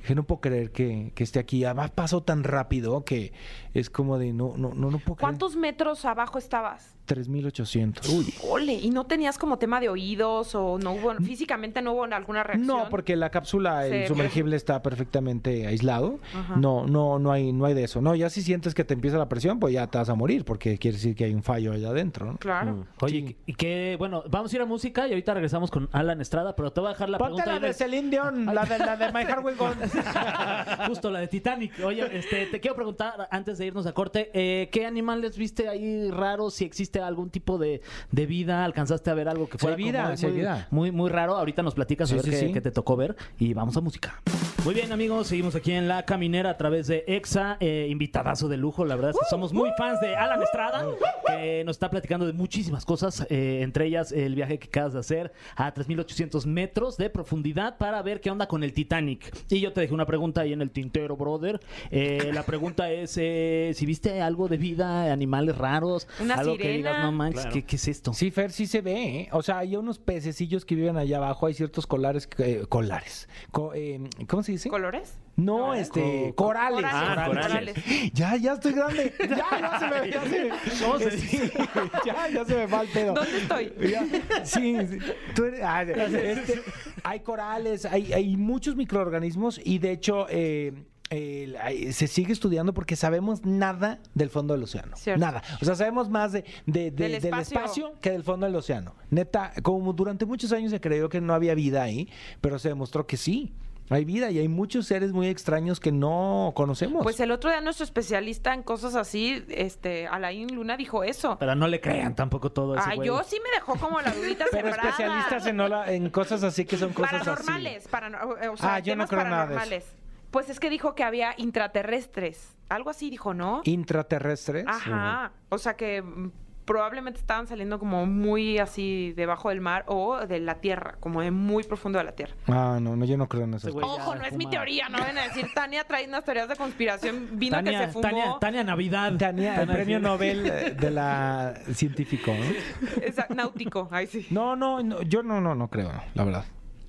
[0.00, 1.64] Dije, no puedo creer que, que esté aquí.
[1.64, 3.32] Además pasó tan rápido que
[3.72, 5.18] es como de, no, no, no, no puedo creer.
[5.18, 6.93] ¿Cuántos metros abajo estabas?
[7.06, 8.08] 3.800.
[8.08, 8.34] Uy.
[8.48, 12.42] Ole, ¿y no tenías como tema de oídos o no hubo, físicamente no hubo alguna
[12.42, 12.66] reacción?
[12.66, 16.18] No, porque la cápsula, el Se- sumergible está perfectamente aislado.
[16.34, 16.56] Ajá.
[16.56, 18.00] No, no, no hay, no hay de eso.
[18.00, 20.44] No, ya si sientes que te empieza la presión, pues ya te vas a morir,
[20.44, 22.36] porque quiere decir que hay un fallo allá adentro, ¿no?
[22.38, 22.86] Claro.
[23.00, 23.36] Oye, Sí.
[23.46, 26.72] y que, bueno, vamos a ir a música y ahorita regresamos con Alan Estrada, pero
[26.72, 27.50] te voy a dejar la Ponte pregunta.
[27.60, 29.74] la ahí de Celine Dion, la de, la de My Heart Will Go On.
[30.88, 31.72] Justo la de Titanic.
[31.84, 36.10] Oye, este, te quiero preguntar antes de irnos a corte, eh, ¿qué animales viste ahí
[36.10, 36.54] raros?
[36.54, 36.64] Si
[36.94, 40.16] existe algún tipo de, de vida, alcanzaste a ver algo que Sí fuera vida, como
[40.16, 40.68] sí hay muy, vida.
[40.70, 41.36] muy, muy raro.
[41.36, 44.20] Ahorita nos platicas a ver qué, qué te tocó ver y vamos a música.
[44.64, 48.56] Muy bien, amigos, seguimos aquí en La Caminera a través de EXA, eh, invitadazo de
[48.56, 48.86] lujo.
[48.86, 50.86] La verdad es que somos muy fans de Alan Estrada,
[51.26, 54.92] que que nos está platicando de muchísimas cosas, eh, entre ellas el viaje que acabas
[54.94, 59.36] de hacer a 3.800 metros de profundidad para ver qué onda con el Titanic.
[59.50, 61.60] Y yo te dejé una pregunta ahí en el tintero, brother.
[61.90, 66.62] Eh, la pregunta es eh, si viste algo de vida, animales raros, Una algo que
[66.62, 66.76] sirena.
[66.90, 67.54] digas, no manches, Claro.
[67.54, 68.12] ¿qué, qué es esto?
[68.14, 69.28] Sí, Fer, sí se ve, ¿eh?
[69.32, 73.28] O sea, hay unos pececillos que viven allá abajo, hay ciertos colares, que- eh, colares.
[73.50, 74.68] Co- eh, ¿Cómo se dice?
[74.68, 75.18] ¿Colores?
[75.36, 76.80] No, este, Co- corales.
[76.82, 77.74] Corales, Ah, corales.
[78.12, 79.12] Ya, ya estoy grande.
[79.20, 79.28] Ya,
[79.60, 80.50] ya se me, ya se me,
[80.84, 81.40] ¿Cómo se Sí,
[82.06, 83.14] ya, ya se me va el pedo.
[83.14, 83.72] ¿Dónde estoy?
[83.90, 84.04] Ya,
[84.44, 84.98] sí, sí.
[85.34, 86.60] Tú eres- ah, este,
[87.02, 90.72] hay corales, hay, hay muchos microorganismos y de hecho eh,
[91.10, 94.96] el- hay- se sigue estudiando porque sabemos nada del fondo del océano.
[94.96, 95.20] Cierto.
[95.20, 95.42] Nada.
[95.60, 97.58] O sea, sabemos más de, de- de- Del del, espacio.
[97.58, 97.92] espacio.
[98.00, 98.94] que del fondo del océano.
[99.10, 102.08] Neta, como durante muchos años se creyó que no había vida ahí,
[102.40, 103.52] pero se demostró que sí.
[103.90, 107.02] Hay vida y hay muchos seres muy extraños que no conocemos.
[107.02, 111.36] Pues el otro día nuestro especialista en cosas así, este, Alain Luna dijo eso.
[111.38, 112.84] Pero no le crean tampoco todo eso.
[112.86, 114.88] Ah, yo sí me dejó como la dudita pero sembrada.
[114.90, 118.96] especialistas en, ola- en cosas así que son cosas paranormales, parano- o sea, Ah, yo
[118.96, 119.60] no creo nada de eso.
[119.60, 119.84] paranormales.
[120.30, 122.56] Pues es que dijo que había intraterrestres.
[122.70, 123.60] Algo así dijo, ¿no?
[123.64, 124.64] intraterrestres.
[124.66, 125.32] Ajá.
[125.50, 126.30] O sea que mm,
[126.64, 131.30] probablemente estaban saliendo como muy así debajo del mar o de la tierra, como de
[131.30, 132.34] muy profundo de la tierra.
[132.48, 133.84] Ah, no, no, yo no creo en esas Este.
[133.84, 137.28] Ojo, no es mi teoría, no van a decir Tania trae unas teorías de conspiración,
[137.32, 138.02] vino que se Tania, fumó.
[138.02, 139.12] Tania, Tania Navidad.
[139.18, 140.00] Tania, el Tania premio.
[140.00, 142.32] Nobel eh, de la científico.
[142.32, 142.88] ¿no?
[143.02, 144.26] Esa- náutico, ay sí.
[144.30, 146.44] No, no, no, yo no, no, no creo, la verdad.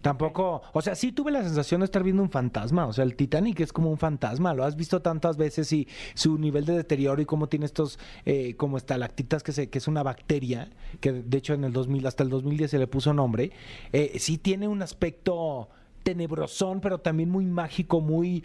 [0.06, 3.16] Tampoco, o sea, sí tuve la sensación de estar viendo un fantasma, o sea, el
[3.16, 7.24] Titanic es como un fantasma, lo has visto tantas veces y su nivel de deterioro
[7.24, 11.38] y cómo tiene estos eh, como estalactitas que se que es una bacteria que de
[11.40, 13.52] hecho en el 2000 hasta el 2010 se le puso nombre,
[13.94, 15.70] eh, sí tiene un aspecto
[16.06, 18.44] tenebrosón, pero también muy mágico, muy...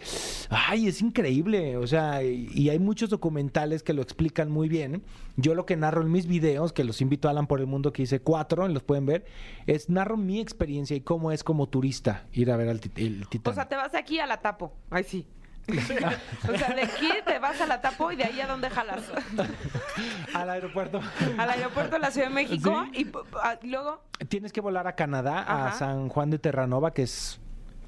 [0.49, 1.77] Ay, es increíble.
[1.77, 5.03] O sea, y, hay muchos documentales que lo explican muy bien.
[5.37, 7.93] Yo lo que narro en mis videos, que los invito a Alan por el Mundo,
[7.93, 9.25] que hice cuatro, los pueden ver,
[9.67, 13.29] es narro mi experiencia y cómo es como turista ir a ver al el O
[13.29, 13.55] Titanic.
[13.55, 14.73] sea, te vas de aquí a la tapo.
[14.89, 15.27] Ay sí.
[15.71, 19.03] o sea, de aquí te vas a la tapo y de ahí a dónde jalas.
[20.33, 20.99] Al aeropuerto.
[21.37, 25.67] Al aeropuerto de la Ciudad de México y ah, luego Tienes que volar a Canadá,
[25.67, 25.71] a.
[25.73, 27.40] San Juan de Terranova, que es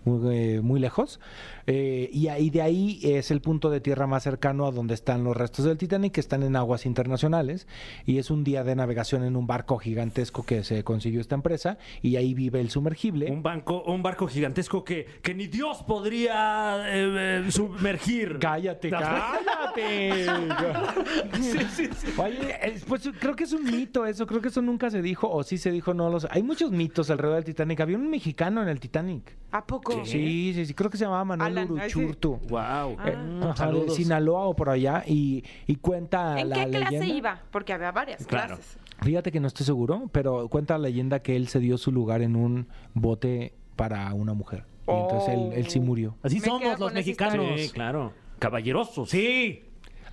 [0.06, 1.20] muy, eh, muy lejos.
[1.66, 5.24] Eh, y ahí de ahí es el punto de tierra más cercano a donde están
[5.24, 7.68] los restos del Titanic, que están en aguas internacionales.
[8.06, 11.78] Y es un día de navegación en un barco gigantesco que se consiguió esta empresa.
[12.02, 13.32] Y ahí vive el sumergible.
[13.32, 18.40] Un, banco, un barco gigantesco que, que ni Dios podría eh, eh, sumergir.
[18.40, 20.26] Cállate, cállate.
[22.18, 25.44] Oye, pues creo que es un mito eso, creo que eso nunca se dijo, o
[25.44, 26.28] sí se dijo, no lo sé.
[26.32, 27.80] Hay muchos mitos alrededor del Titanic.
[27.80, 29.36] Había un mexicano en el Titanic.
[29.54, 29.93] ¿a poco?
[30.06, 31.72] Sí, sí, sí, creo que se llamaba Manuel Alan.
[31.72, 32.40] Uruchurtu.
[32.50, 32.92] Wow.
[33.06, 33.50] Eh, Ah.
[33.52, 37.42] ajá, de Sinaloa o por allá y, y cuenta ¿En la qué clase iba?
[37.52, 38.56] Porque había varias Claro.
[38.56, 38.78] clases.
[39.02, 42.22] Fíjate que no estoy seguro, pero cuenta la leyenda que él se dio su lugar
[42.22, 44.66] en un bote para una mujer.
[44.88, 46.16] Y entonces él, él sí murió.
[46.24, 47.60] Así Me somos los mexicanos.
[47.60, 48.14] Sí, claro.
[48.40, 49.10] Caballerosos.
[49.10, 49.64] Sí.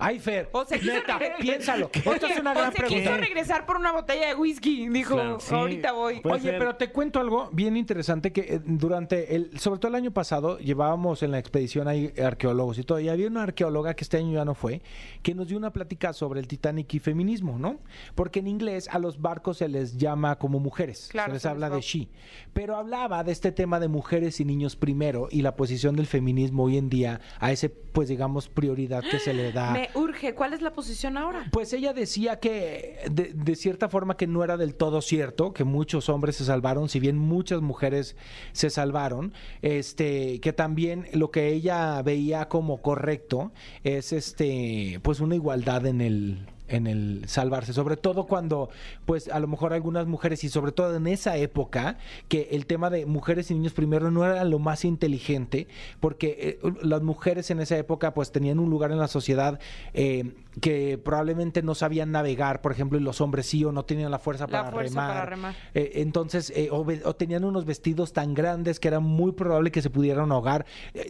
[0.01, 1.89] Ay, Fer, O se quiso neta, piénsalo.
[1.93, 3.17] Esta Oye, es una o gran se quiso pregunta.
[3.17, 4.89] regresar por una botella de whisky.
[4.89, 5.53] Dijo, Claro, sí.
[5.53, 6.19] ahorita voy.
[6.21, 6.59] Puede Oye, ser.
[6.59, 10.57] pero te cuento algo bien interesante que eh, durante el, sobre todo el año pasado,
[10.59, 14.33] llevábamos en la expedición ahí arqueólogos y todo, y había una arqueóloga que este año
[14.33, 14.81] ya no fue,
[15.21, 17.79] que nos dio una plática sobre el Titanic y feminismo, ¿no?
[18.15, 21.47] Porque en inglés a los barcos se les llama como mujeres, Claro, se les se
[21.47, 22.07] les habla va- de she,
[22.53, 26.63] pero hablaba de este tema de mujeres y niños primero y la posición del feminismo
[26.63, 29.71] hoy en día a ese, pues digamos, prioridad que se le da.
[29.71, 30.33] Me urge.
[30.33, 31.45] ¿Cuál es la posición ahora?
[31.51, 35.63] Pues ella decía que de, de cierta forma que no era del todo cierto, que
[35.63, 38.15] muchos hombres se salvaron, si bien muchas mujeres
[38.51, 43.51] se salvaron, este, que también lo que ella veía como correcto
[43.83, 48.69] es este, pues una igualdad en el en el salvarse, sobre todo cuando,
[49.05, 52.89] pues a lo mejor algunas mujeres y sobre todo en esa época, que el tema
[52.89, 55.67] de mujeres y niños primero no era lo más inteligente,
[55.99, 59.59] porque eh, las mujeres en esa época pues tenían un lugar en la sociedad
[59.93, 64.11] eh, que probablemente no sabían navegar, por ejemplo, y los hombres sí o no tenían
[64.11, 65.13] la fuerza La para fuerza remar.
[65.13, 65.55] para remar.
[65.73, 69.81] Eh, entonces, eh, o, o tenían unos vestidos tan grandes que era muy probable que
[69.81, 70.65] se pudieran ahogar.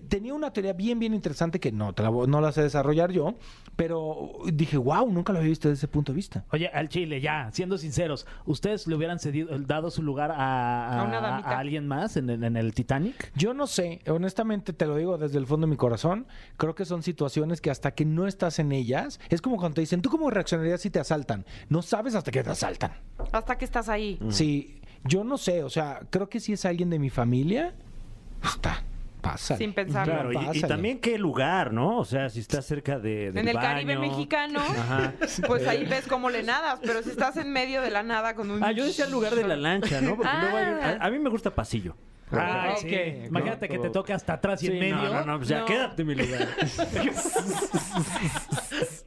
[0.07, 3.35] Tenía una teoría bien, bien interesante que no, te la no la sé desarrollar yo,
[3.75, 6.43] pero dije, wow, nunca lo había visto desde ese punto de vista.
[6.51, 11.87] Oye, al Chile, ya, siendo sinceros, ¿ustedes le hubieran cedido, dado su lugar a alguien
[11.87, 13.31] más en, el- en el Titanic?
[13.35, 16.25] Yo no sé, honestamente te lo digo desde el fondo de mi corazón,
[16.57, 19.81] creo que son situaciones que hasta que no estás en ellas, es como cuando te
[19.81, 21.45] dicen, ¿tú cómo reaccionarías si te asaltan?
[21.69, 22.91] No sabes hasta que te asaltan.
[23.31, 24.19] Hasta que estás ahí.
[24.29, 27.73] Sí, yo no sé, o sea, creo que si es alguien de mi familia,
[28.43, 28.83] está.
[29.21, 29.59] Pásale.
[29.59, 30.13] Sin pensarlo.
[30.31, 31.99] Claro, y- también qué lugar, ¿no?
[31.99, 35.13] O sea, si estás cerca de, del En el Caribe mexicano, Ajá.
[35.47, 38.49] pues ahí ves cómo le nadas, pero si estás en medio de la nada con
[38.49, 38.63] un...
[38.63, 40.15] Ah, yo decía el lugar de la lancha, ¿no?
[40.15, 40.39] Porque Ah.
[40.41, 41.95] luego hay- a, a mí me gusta pasillo.
[42.31, 42.79] Ay, Ok.
[42.79, 43.25] sí.
[43.27, 44.95] Imagínate que te toque hasta atrás y Sí, en medio.
[44.95, 45.65] No, no, no, pues ya No.
[45.65, 46.47] quédate en mi lugar.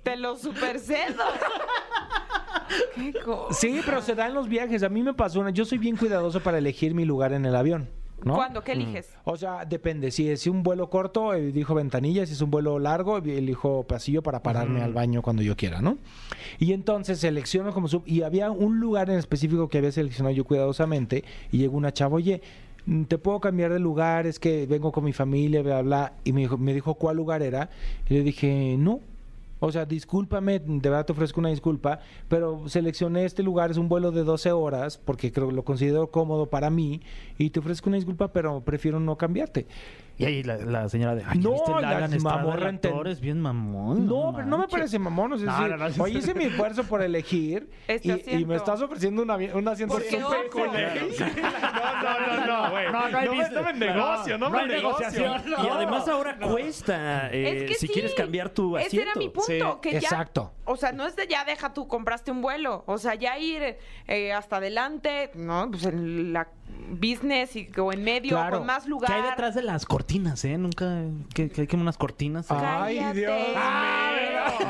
[0.03, 1.25] Te lo supercedo.
[2.95, 3.55] Qué cosa.
[3.59, 4.83] Sí, pero se da en los viajes.
[4.83, 5.51] A mí me pasó una.
[5.51, 7.89] Yo soy bien cuidadoso para elegir mi lugar en el avión.
[8.25, 8.35] ¿No?
[8.35, 8.65] ¿Cuándo?
[8.65, 9.11] ¿Qué eliges?
[9.25, 10.11] O sea, depende.
[10.11, 12.27] Si es un vuelo corto, elijo ventanilla.
[12.27, 15.99] Si es un vuelo largo, elijo pasillo para pararme al baño cuando yo quiera, ¿no?
[16.59, 18.03] Y entonces selecciono como sub.
[18.07, 21.25] Y había un lugar en específico que había seleccionado yo cuidadosamente.
[21.53, 22.41] Y llegó una chava, oye,
[22.87, 26.13] mm, te puedo cambiar de lugar, es que vengo con mi familia, bla, bla.
[26.25, 27.69] Y me dijo, me dijo cuál lugar era.
[28.09, 29.01] Y le dije, no.
[29.67, 31.99] O sea, discúlpame, de verdad te ofrezco una disculpa,
[32.29, 36.51] pero seleccioné este lugar, es un vuelo de 12 horas, porque creo lo considero cómodo
[36.51, 37.01] para mí,
[37.39, 39.67] y te ofrezco una disculpa, pero prefiero no cambiarte.
[40.17, 41.25] Y ahí la, la señora de.
[41.27, 44.07] Ay, No, ¿viste el la Alan Estrada, mamorra el actor enten- es bien mamón.
[44.07, 45.33] No, pero no me parece mamón.
[45.33, 48.11] O sea, No, sí, no, no, sí, oye, hice mi esfuerzo por elegir Este y,
[48.13, 48.41] asiento.
[48.41, 50.51] y me estás ofreciendo una, un asiento Porque súper ojo.
[50.51, 51.07] culero.
[52.05, 52.87] No, no, no, no, güey.
[52.93, 53.53] No, no hay me- business.
[53.53, 55.09] no me negocio, no, No, no me hay negocio.
[55.11, 55.65] negociación.
[55.65, 59.11] Y además ahora cuesta eh, Es que si sí, quieres cambiar tu Ese asiento.
[59.11, 59.99] era mi punto, Sí, que ya...
[59.99, 60.53] exacto.
[60.65, 62.85] O sea, no es de ya deja tú, compraste un vuelo.
[62.87, 65.69] O sea, ya ir eh, hasta adelante, ¿no?
[65.71, 66.49] Pues en la
[66.91, 68.59] business y, o en medio, Claro.
[68.59, 69.11] con más lugar.
[69.11, 70.57] ¿Qué hay detrás de las cortinas, eh?
[70.59, 71.03] Nunca.
[71.35, 72.47] Que, que hay como unas cortinas.
[72.51, 73.21] Ay, Cállate.
[73.21, 73.33] Dios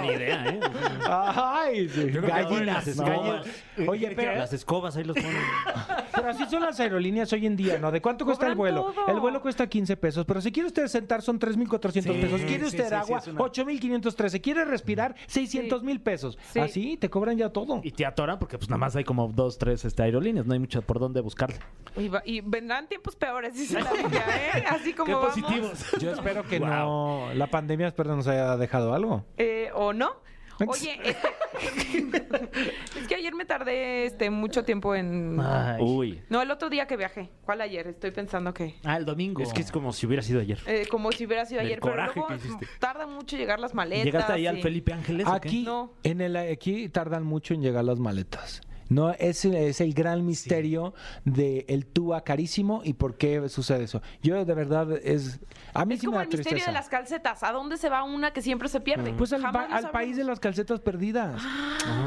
[0.02, 0.60] Ni idea, ¿eh?
[1.06, 2.96] Ay, sí, que gallinas.
[2.96, 3.46] gallinas.
[3.88, 5.32] Oye, pero, Las escobas ahí los ponen.
[6.14, 7.90] pero así son las aerolíneas hoy en día, ¿no?
[7.90, 8.92] ¿De cuánto cuesta el vuelo?
[8.94, 9.06] todo.
[9.08, 12.40] El vuelo cuesta 15 pesos, pero si quiere usted sentar son 3.400 Sí, pesos.
[12.42, 13.20] ¿Quiere usted sí, agua?
[13.20, 14.40] sí, una- 8.513.
[14.40, 15.14] ¿Quiere respirar?
[15.26, 16.38] 600 mil pesos.
[16.52, 16.60] Sí.
[16.60, 17.80] Así te cobran ya todo.
[17.82, 20.46] Y te atoran porque pues nada más hay como dos, tres este, aerolíneas.
[20.46, 21.56] No hay mucho por dónde buscarle.
[21.96, 24.24] Y, va- y vendrán tiempos peores, dice la Biblia,
[24.58, 24.64] ¿eh?
[24.68, 25.28] Así como Qué vamos.
[25.40, 25.86] positivos.
[26.00, 26.68] Yo espero que Wow.
[26.68, 27.28] no.
[27.34, 29.24] La pandemia espero nos haya dejado algo.
[29.36, 30.22] Eh, ¿O no?
[30.68, 31.18] Oye, este...
[33.00, 35.38] es que ayer me tardé este, mucho tiempo en...
[35.40, 35.82] Ay.
[35.82, 36.22] Uy.
[36.28, 37.30] No, el otro día que viajé.
[37.44, 37.88] ¿Cuál ayer?
[37.88, 38.76] Estoy pensando que...
[38.84, 39.42] Ah, el domingo.
[39.42, 40.58] Es que es como si hubiera sido ayer.
[40.66, 42.68] eh, como si hubiera sido Del ayer, coraje pero que luego hiciste.
[42.78, 44.04] tarda mucho llegar las maletas.
[44.04, 45.48] ¿Llegaste ahí al y- Felipe Ángeles o qué?
[45.48, 45.92] Aquí, No.
[46.04, 48.60] en el, aquí tardan mucho en llegar las maletas.
[48.88, 50.94] No, ese es el gran misterio
[51.24, 54.02] de el TUA carísimo y por qué sucede eso.
[54.22, 55.40] Yo de verdad es
[55.72, 57.42] a mí Es sí me como da el misterio de las calcetas.
[57.42, 59.12] ¿A dónde se va una que siempre se pierde?
[59.14, 61.42] Pues al, pa- país de las calcetas perdidas.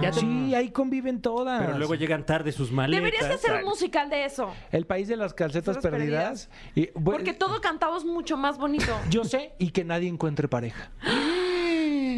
[0.01, 1.63] Ya te- Sí, ahí conviven todas.
[1.65, 3.03] Pero luego llegan tarde sus maletas.
[3.03, 4.51] Deberías de hacer un musical de eso.
[4.71, 6.49] El país de las calcetas perdidas.
[6.75, 8.91] y, Porque todo cantado es mucho más bonito.
[9.09, 10.91] yo sé y que nadie encuentre pareja.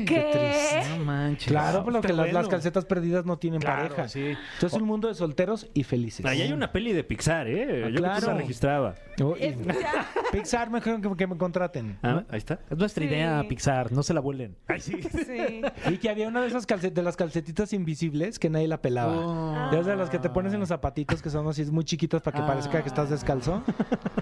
[0.10, 0.82] ¿Qué?
[0.98, 1.48] No manches.
[1.48, 2.39] Claro, por lo que Está las, bueno.
[2.39, 4.08] las calcetas perdidas no tienen Claro, pareja.
[4.10, 4.19] sí.
[4.19, 6.26] Entonces es un mundo de solteros y felices.
[6.26, 7.60] Ahí hay una peli de Pixar, ¿eh?
[7.60, 8.22] Yo creo que claro.
[8.22, 8.95] se registraba.
[9.22, 9.56] Oh, y-
[10.32, 11.98] Pixar mejor que, que me contraten.
[12.04, 12.60] Ah, ahí está.
[12.69, 13.10] Es nuestra Sí.
[13.10, 13.91] idea, Pixar.
[13.91, 14.56] No se la vuelen.
[14.67, 15.02] Ay, sí.
[15.02, 15.62] sí.
[15.89, 19.13] Y que había una de esas calcetas, de las calcetitas invisibles que nadie la pelaba.
[19.17, 19.72] Oh.
[19.72, 22.38] Ya sabes, las que te pones en los zapatitos que son así muy chiquitos para
[22.38, 22.48] que Ah.
[22.48, 23.63] parezca que estás descalzo.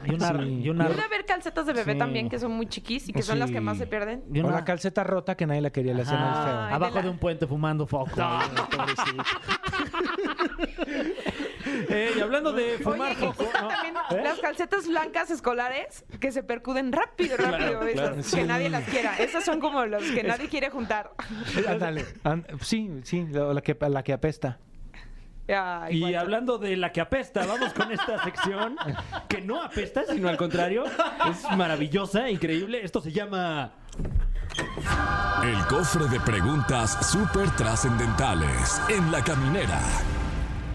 [0.06, 0.62] Y una, Sí.
[0.64, 1.98] y una, Puede haber calcetas de bebé Sí.
[1.98, 4.24] también que son muy chiquis y que son las que más se pierden.
[4.34, 6.60] y O una- la calceta rota que nadie la quería, le hacían feo.
[6.62, 8.12] Ay, abajo de un puente fumando foco.
[8.16, 9.24] Pobrecito.
[11.90, 13.68] Eh, y hablando de fumar Oye, foco, justo ¿no?
[13.68, 14.22] también ¿Eh?
[14.24, 17.80] las calcetas blancas escolares que se percuden rápido, rápido.
[17.80, 18.16] Claro, esas, claro.
[18.16, 18.44] que Sí.
[18.44, 19.18] nadie las quiera.
[19.18, 21.12] Esas son como las que nadie quiere juntar.
[21.68, 22.06] Ándale.
[22.62, 24.60] Sí, sí, la, que, la que apesta.
[25.50, 28.76] Ay, Y hablando de la que apesta, vamos con esta sección
[29.28, 30.84] que no apesta, sino al contrario,
[31.30, 32.84] es maravillosa, increíble.
[32.84, 33.72] Esto se llama
[35.44, 39.80] El cofre de preguntas súper trascendentales en la caminera.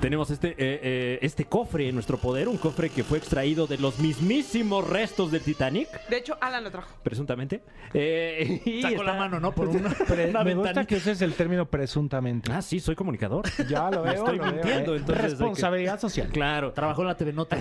[0.02, 3.78] Tenemos este, eh, eh, este cofre en nuestro poder, un cofre que fue extraído de
[3.78, 6.92] los mismísimos restos del Titanic, De hecho, Alan lo trajo.
[7.04, 7.62] presuntamente.
[7.94, 9.52] Eh, y Sacó está- la mano, ¿no?
[9.54, 12.50] Por una, Pre- una me gusta que uses el término presuntamente.
[12.52, 13.44] Ah, sí, soy comunicador.
[13.68, 14.24] Ya lo Me veo.
[14.24, 14.98] estoy lo veo, mintiendo, ¿eh?
[14.98, 16.28] entonces que- Responsabilidad social.
[16.32, 16.72] Claro.
[16.72, 17.56] Trabajó en la TV Nota.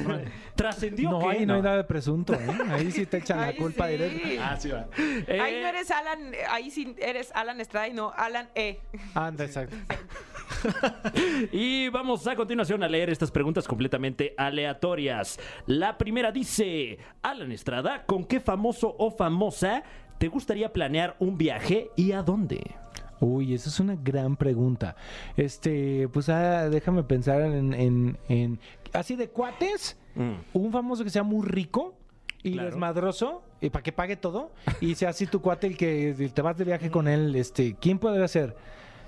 [0.55, 1.27] Trascendió No, que...
[1.29, 2.47] ahí no hay nada de presunto, ¿eh?
[2.71, 3.91] Ahí sí te echan la culpa sí.
[3.91, 4.49] directa.
[4.51, 4.87] Ah, sí va.
[4.97, 8.79] Eh, Ahí no eres Alan, ahí sí eres Alan Estrada y no Alan E.
[9.13, 9.75] Anda, exacto.
[11.51, 15.39] Y vamos a continuación a leer estas preguntas completamente aleatorias.
[15.65, 19.83] La primera dice, Alan Estrada, ¿con qué famoso o famosa
[20.17, 22.61] te gustaría planear un viaje y a dónde?
[23.19, 24.95] Uy, esa es una gran pregunta.
[25.37, 28.59] Este, pues ah, déjame pensar en, en- en-
[28.93, 30.33] así de cuates, Mm.
[30.53, 31.95] un famoso que sea muy rico
[32.43, 32.69] y Claro.
[32.69, 36.57] desmadroso, y para que pague todo, y sea así tu cuate el que te vas
[36.57, 38.57] de viaje con él, este, ¿quién podría ser?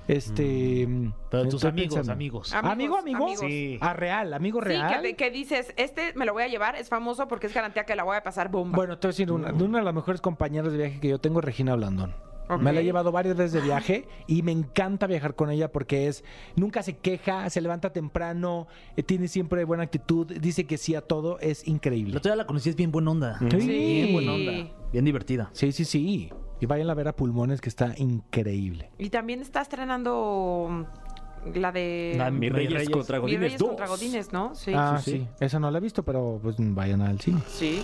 [0.07, 0.87] Este.
[1.29, 2.13] Pero tus estoy amigos, pensando.
[2.13, 2.53] amigos.
[2.53, 3.23] Amigos, ¿Amigo, amigo?
[3.25, 3.39] amigos.
[3.39, 3.77] Sí.
[3.81, 5.01] Ah, real, amigo Sí, real.
[5.01, 7.95] que, que dices, este me lo voy a llevar, es famoso porque es garantía que
[7.95, 8.75] la voy a pasar bomba.
[8.75, 11.19] Bueno, te voy a decir, una, una de las mejores compañeras de viaje que yo
[11.19, 12.13] tengo es Regina Blandón.
[12.59, 16.07] Me la he llevado varias veces de viaje y me encanta viajar con ella porque
[16.07, 16.23] es
[16.57, 21.01] nunca se queja, se levanta temprano, eh, tiene siempre buena actitud, dice que sí a
[21.01, 22.11] todo, es increíble.
[22.13, 23.39] La otra la conocí, es bien buena onda.
[23.39, 23.55] Sí.
[23.65, 24.51] Bien buena onda.
[24.91, 25.49] Bien divertida.
[25.53, 26.29] Sí, sí, sí.
[26.59, 28.91] Y vayan a ver a Pulmones que está increíble.
[28.97, 32.89] Y también está estrenando mm, la de La- Mi Reyes, Reyes.
[32.89, 33.67] contra Mi Godines Reyes 2.
[33.67, 34.55] contra Godines, ¿no?
[34.55, 34.71] Sí.
[34.75, 35.27] ah, sí, sí, sí.
[35.39, 37.41] Esa no la he visto, pero pues vayan al cine.
[37.47, 37.81] Sí.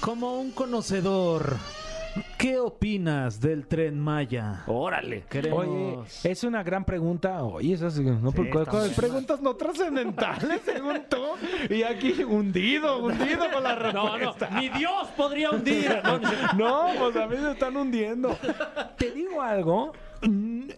[0.00, 1.56] Como un conocedor,
[2.38, 4.62] ¿qué opinas del tren Maya?
[4.66, 5.24] Órale.
[5.28, 5.66] Queremos...
[5.66, 7.42] Oye, es una gran pregunta.
[7.42, 8.42] Oye, esas no Sí,
[8.96, 11.22] preguntas no trascendentales, según tú.
[11.70, 15.90] Y aquí hundido, hundido con la No, no, ni Dios podría hundir.
[16.56, 18.36] No, pues a mí se están hundiendo.
[18.96, 19.92] Te digo algo.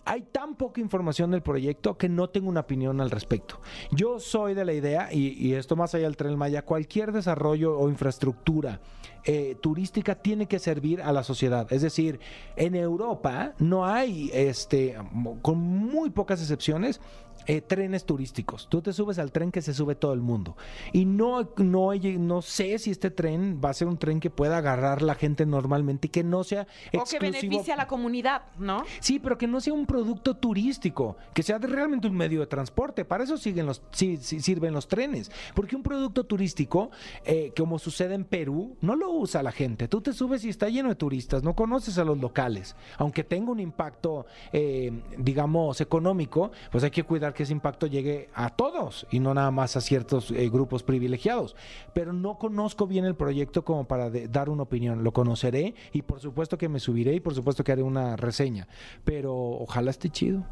[0.05, 3.61] Hay tan poca información del proyecto que no tengo una opinión al respecto.
[3.91, 7.89] Yo soy de la idea, y, esto más allá del tren Maya, cualquier desarrollo o
[7.89, 8.81] infraestructura
[9.25, 11.73] eh, turística tiene que servir a la sociedad.
[11.73, 12.21] Es decir,
[12.57, 14.97] en Europa no hay, este,
[15.43, 17.01] con muy pocas excepciones,
[17.47, 18.69] eh, trenes turísticos.
[18.69, 20.57] Tú te subes al tren que se sube todo el mundo.
[20.93, 24.59] Y no, no, no sé si este tren va a ser un tren que pueda
[24.59, 27.21] agarrar la gente normalmente y que no sea O que exclusivo.
[27.41, 28.83] beneficie a la comunidad, ¿no?
[29.01, 33.05] Sí, pero que no sea un producto turístico, que sea realmente un medio de transporte.
[33.05, 35.31] Para eso siguen los, sí- sí sirven los trenes.
[35.55, 36.91] Porque un producto turístico,
[37.25, 39.89] eh, como sucede en Perú, no lo usa la gente.
[39.89, 42.75] Tú te subes y está lleno de turistas, no conoces a los locales.
[42.99, 48.29] Aunque tenga un impacto, eh, digamos, económico, pues hay que cuidar que ese impacto llegue
[48.35, 51.55] a todos y no nada más a ciertos eh, grupos privilegiados.
[51.95, 55.05] Pero no conozco bien el proyecto como para de- dar una opinión.
[55.05, 58.67] Lo conoceré y por supuesto que me subiré y por supuesto que haré una reseña.
[59.05, 60.43] Pero ojalá esté chido.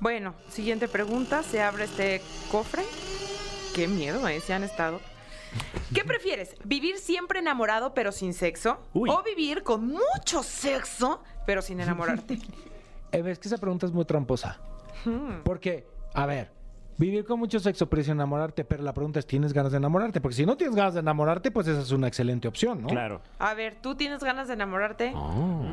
[0.00, 1.42] Bueno, siguiente pregunta.
[1.42, 2.82] Se abre este cofre.
[3.74, 4.40] Qué miedo, ¿eh?
[4.40, 5.00] Se han estado.
[5.94, 6.54] ¿Qué prefieres?
[6.64, 8.78] ¿Vivir siempre enamorado pero sin sexo?
[8.92, 9.08] Uy.
[9.08, 12.38] ¿O vivir con mucho sexo pero sin enamorarte?
[13.12, 14.58] Eh, es que esa pregunta es muy tramposa.
[15.44, 16.50] Porque, a ver,
[16.98, 20.20] vivir con mucho sexo pero sin enamorarte, pero la pregunta es, ¿tienes ganas de enamorarte?
[20.20, 22.88] Porque si no tienes ganas de enamorarte, pues esa es una excelente opción, ¿no?
[22.88, 23.20] Claro.
[23.38, 25.14] A ver, ¿tú tienes ganas de enamorarte?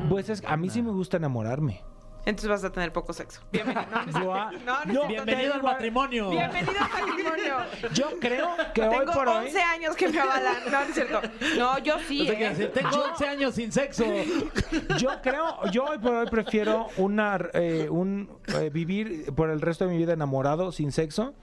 [0.08, 1.82] Pues es, a mí sí me gusta enamorarme.
[2.26, 3.42] Entonces vas a tener poco sexo.
[3.52, 3.84] Bienvenido.
[4.12, 5.08] No, no, no.
[5.08, 6.30] Bienvenido al matrimonio.
[6.30, 7.56] Bienvenido al matrimonio.
[7.92, 9.46] Yo creo que hoy Tengo por hoy...
[9.46, 10.56] 11 años que me avalan.
[10.64, 11.20] No, no es cierto.
[11.58, 12.26] No, yo sí.
[12.26, 12.48] ¿eh?
[12.48, 14.04] decir, tengo 11 años sin sexo.
[14.98, 19.84] Yo creo, yo hoy por hoy prefiero una, eh, un, eh, vivir por el resto
[19.84, 21.34] de mi vida enamorado, sin sexo.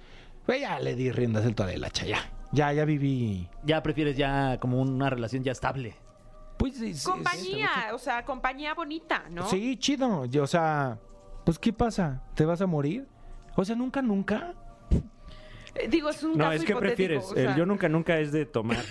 [0.46, 2.32] Pues ya le di riendas el toda la ya.
[2.52, 3.48] Ya, ya viví.
[3.63, 5.96] Ya prefieres ya como una relación ya estable.
[6.62, 9.47] Pues sí, sí, Compañía, o sea, compañía bonita, ¿no?
[9.47, 10.26] Sí, chido.
[10.26, 11.00] Yo, o sea,
[11.43, 12.21] pues ¿qué pasa?
[12.36, 13.08] ¿Te vas a morir?
[13.56, 14.54] O sea, nunca, nunca.
[15.76, 17.24] Eh, Digo, es un No, caso es que hipotético, prefieres.
[17.26, 18.78] o sea, El yo nunca, nunca es de tomar.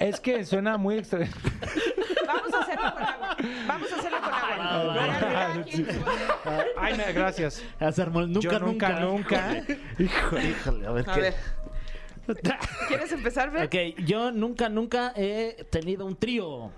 [0.00, 1.30] Es que suena muy extraño.
[2.26, 3.36] Vamos a hacerlo con agua.
[3.68, 4.56] Vamos a hacerlo con agua.
[4.58, 5.54] Ah,
[6.78, 7.62] Ay, no, gracias.
[7.78, 9.62] Nunca, Yo nunca, nunca.
[9.98, 11.20] Híjole, híjole, a ver A qué.
[11.20, 11.34] ver.
[12.88, 13.66] ¿Quieres empezar, Fer?
[13.66, 16.70] Ok, yo nunca, nunca he tenido un trío.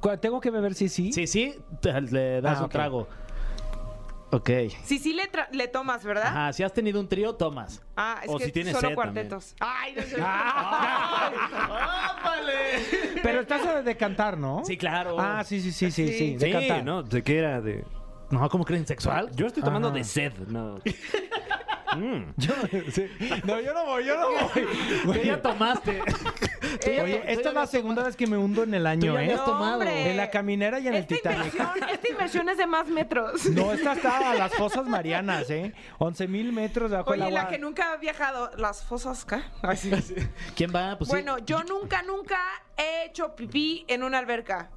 [0.00, 1.12] Cu- Tengo que beber sí, sí.
[1.12, 2.72] Sí, sí, te- le das Ah, un ok.
[2.72, 3.08] trago.
[4.32, 4.48] Ok.
[4.84, 6.26] Sí, sí le, tra- le tomas, ¿verdad?
[6.26, 7.82] Ajá, si has tenido un trío, tomas.
[7.96, 9.54] Ah, es O que si tienes solo sed cuartetos.
[9.60, 10.16] Ay, no sé.
[13.22, 14.62] Pero estás de cantar, ¿no?
[14.64, 15.16] Sí, claro.
[15.20, 16.14] Ah, sí, sí, sí, sí, sí.
[16.18, 16.36] Sí.
[16.36, 16.84] de Sí, cantar.
[16.84, 17.02] ¿no?
[17.02, 17.60] ¿De qué era?
[17.60, 17.84] De...
[18.30, 18.86] No, ¿cómo creen?
[18.86, 19.30] ¿Sexual?
[19.34, 19.96] Yo estoy tomando Ajá.
[19.98, 20.32] de sed.
[20.48, 20.78] No.
[21.96, 22.32] Mm.
[22.36, 22.52] Yo,
[22.90, 23.08] sí.
[23.44, 24.28] No, yo no voy, yo no
[25.04, 25.18] voy.
[25.18, 26.00] ¿Qué ya tomaste?
[27.02, 29.34] Oye, esta es la segunda vez que me hundo en el año, ¿eh?
[29.36, 29.82] No, tomado.
[29.82, 31.52] En la caminera y en el Titanic.
[31.54, 33.46] inversión, esta inversión es de más metros.
[33.46, 35.74] No, esta estaba a las fosas marianas, ¿eh?
[35.98, 37.42] 11 mil metros debajo Oye, del agua.
[37.44, 39.40] la que nunca ha viajado, las fosas, ¿qué?
[39.62, 39.90] Ay, sí.
[40.56, 40.96] ¿Quién va?
[40.98, 41.14] Pues sí.
[41.14, 42.38] Bueno, yo nunca, nunca
[42.76, 44.70] he hecho pipí en una alberca.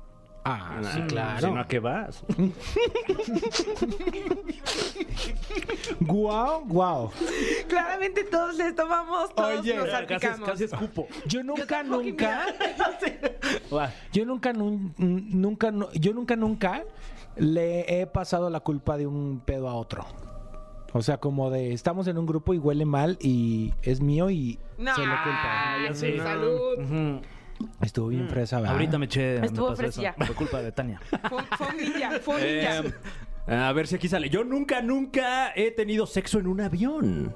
[0.47, 1.47] Ah, sí, claro.
[1.47, 2.23] Si no, ¿a qué vas?
[6.01, 7.11] Guau, guau.
[7.67, 11.07] Claramente todos les tomamos, todos Oye, nos casi, casi escupo.
[11.25, 12.45] Yo nunca, nunca,
[14.13, 16.83] yo nunca, nun- nunca, nu- yo nunca, nunca
[17.37, 20.05] le he pasado la culpa de un pedo a otro.
[20.93, 24.59] O sea, como de estamos en un grupo y huele mal y es mío y
[24.77, 25.75] No, se lo culpa.
[25.87, 26.17] ya sé.
[26.19, 26.77] salud.
[26.79, 27.21] Ujú.
[27.81, 28.73] Estuvo bien fresa, ¿verdad?
[28.73, 29.39] Ahorita me eché.
[29.39, 30.01] me Estuvo pasó eso.
[30.01, 30.15] fresilla.
[30.15, 30.99] Por culpa de Tania.
[31.29, 32.81] Fue, fue un ninja, fue un ninja.
[33.47, 34.29] Eh, a ver si aquí sale.
[34.29, 37.35] Yo nunca, nunca he tenido sexo en un avión.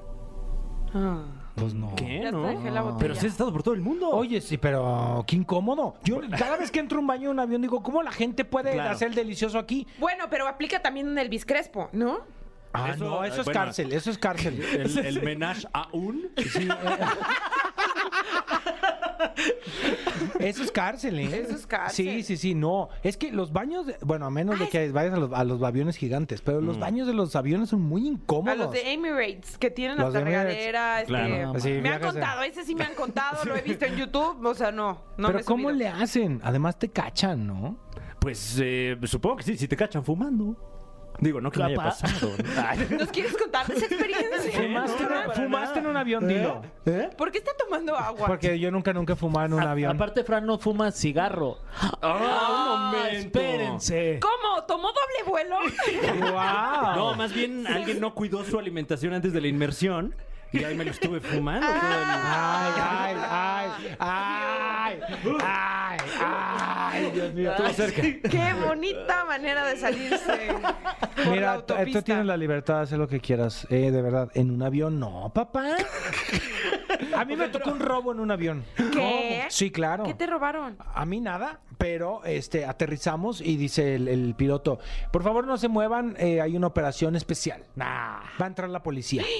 [0.94, 1.24] Ah.
[1.54, 1.94] Pues no.
[1.96, 2.20] ¿Qué?
[2.22, 2.46] Ya te ¿No?
[2.46, 2.98] dejé la botella.
[3.00, 4.08] Pero si has estado por todo el mundo.
[4.10, 5.94] Oye, sí, pero qué incómodo.
[6.04, 8.44] Yo cada vez que entro a un baño en un avión digo, ¿cómo la gente
[8.44, 8.90] puede Claro.
[8.90, 9.86] hacer el delicioso aquí?
[9.98, 12.20] Bueno, pero aplica también en el Crespo, ¿no?
[12.72, 13.60] Ah, Eso, no, eso es bueno.
[13.60, 14.62] cárcel, eso es cárcel.
[14.62, 16.30] El, el menage a un.
[16.36, 16.68] Sí, eh.
[20.38, 21.42] Eso es cárcel, ¿eh?
[21.44, 22.06] Eso es cárcel.
[22.06, 22.88] Sí, sí, sí, no.
[23.02, 25.62] Es que los baños, de- bueno, a menos de que vayas a los, a los
[25.62, 28.52] aviones gigantes, pero los baños de los aviones son muy incómodos.
[28.58, 30.48] A los de Emirates, que tienen Los de Emirates.
[30.54, 31.00] regadera.
[31.00, 31.60] Este, Claro.
[31.60, 34.44] Sí, me han viajas contado, ese sí me han contado, lo he visto en YouTube.
[34.44, 35.78] O sea, no, no me pero he ¿cómo subido.
[35.78, 36.40] le hacen?
[36.42, 37.76] Además te cachan, ¿no?
[38.20, 40.56] Pues eh, supongo que sí, si te cachan fumando.
[41.20, 42.32] Digo, no que me haya pasado.
[42.98, 44.52] ¿Nos quieres contar de esa experiencia?
[44.62, 46.62] ¿Fumaste, no, en- para fumaste en un avión, dilo?
[47.16, 48.26] ¿Por qué está tomando agua?
[48.26, 49.94] Porque yo nunca, nunca he fumado en un A- avión.
[49.96, 51.58] Aparte, Fran no fuma cigarro.
[52.02, 53.38] Ah, un momento.
[53.38, 54.20] Espérense.
[54.20, 54.64] ¿Cómo?
[54.64, 55.56] ¿Tomó doble vuelo?
[56.32, 56.96] ¡Wow!
[56.96, 60.14] No, más bien alguien no cuidó su alimentación antes de la inmersión.
[60.52, 65.00] Y ahí me lo estuve fumando todo el- Ay, ay, ay, ay,
[65.40, 65.98] ay, ay,
[67.12, 67.50] Dios mío.
[67.50, 68.02] Estuvo cerca.
[68.30, 70.48] Qué bonita manera de salirse.
[71.16, 72.02] por la Mira, tú autopista.
[72.02, 74.30] tienes la libertad de hacer lo que quieras, eh, de verdad.
[74.34, 75.76] En un avión, no, papá.
[77.16, 78.64] A mí me tocó un robo en un avión.
[78.92, 79.44] ¿Qué?
[79.48, 80.04] Sí, claro.
[80.04, 80.76] ¿Qué te robaron?
[80.94, 84.78] A mí nada, pero este aterrizamos y dice el, el piloto,
[85.12, 87.64] por favor no se muevan, eh, hay una operación especial.
[87.74, 89.22] Nah, va a entrar la policía.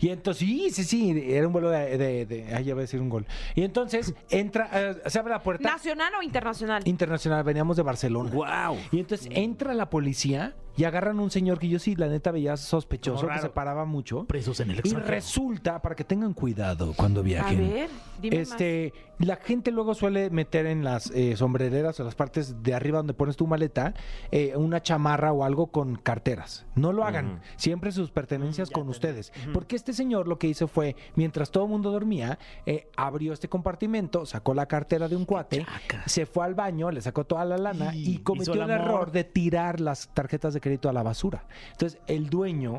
[0.00, 2.82] Y entonces, sí, sí, sí, era un vuelo de, de, de- ay, ya voy a
[2.82, 3.26] decir un gol.
[3.54, 6.82] Y entonces entra, eh, se abre la puerta ¿Nacional o internacional?
[6.84, 8.30] Internacional, veníamos de Barcelona.
[8.30, 8.76] ¡Guau!
[8.92, 12.30] Y entonces entra la policía y agarran a un señor que yo sí, la neta,
[12.30, 14.24] veía sospechoso, que se paraba mucho.
[14.24, 15.14] Presos en el Y extranjero.
[15.14, 17.58] resulta, para que tengan cuidado cuando A viajen.
[17.70, 22.62] ver, dime Este, la gente luego suele meter en las eh, sombrereras o las partes
[22.62, 23.94] de arriba donde pones tu maleta
[24.32, 26.66] eh, una chamarra o algo con carteras.
[26.74, 27.40] No lo hagan.
[27.56, 29.32] Siempre sus pertenencias con ustedes.
[29.52, 33.48] Porque este señor lo que hizo fue, mientras todo el mundo dormía, eh, abrió este
[33.48, 35.64] compartimento, sacó la cartera de un cuate,
[36.06, 39.24] se fue al baño, le sacó toda la lana y, Y cometió el error de
[39.24, 41.44] tirar las tarjetas de crédito a la basura.
[41.72, 42.78] Entonces, el dueño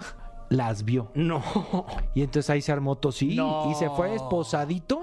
[0.49, 1.11] las vio.
[1.13, 1.41] No.
[2.15, 3.69] Y entonces ahí se armó tosí No.
[3.71, 5.01] y se fue esposadito.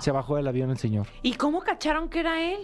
[0.00, 1.06] Se bajó del avión el señor.
[1.22, 2.58] ¿Y cómo cacharon que era él?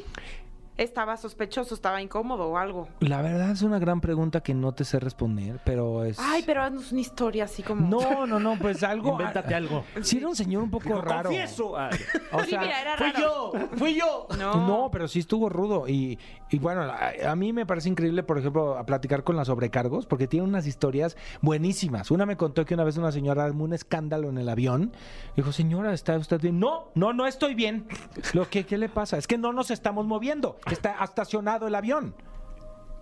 [0.79, 2.89] Estaba sospechoso, estaba incómodo o algo.
[3.01, 6.19] La verdad es una gran pregunta que no te sé responder, pero es...
[6.19, 7.87] Ay, pero haznos una historia así como.
[7.89, 9.13] No, no, no, pues algo...
[9.13, 9.85] Invéntate algo.
[10.01, 11.29] Sí era un señor un poco raro.
[11.29, 11.77] Confieso.
[11.77, 11.91] Ah,
[12.33, 13.53] O Sí, sea, mira, era ¡Fui raro.
[13.53, 13.69] yo!
[13.77, 14.27] ¡Fui yo!
[14.39, 14.67] No.
[14.67, 15.87] No, pero sí estuvo rudo.
[15.89, 16.19] Y,
[16.51, 20.07] y bueno, a, a mí me parece increíble, por ejemplo, a platicar con las sobrecargos,
[20.07, 22.11] porque tiene unas historias buenísimas.
[22.11, 24.93] Una me contó que una vez una señora armó un escándalo en el avión.
[25.37, 26.59] Dijo, señora, ¿está usted bien?
[26.59, 27.87] No, no, no estoy bien.
[28.33, 29.19] Lo que, ¿qué le pasa?
[29.19, 30.57] Es que no nos estamos moviendo.
[30.71, 32.15] Está estacionado el avión.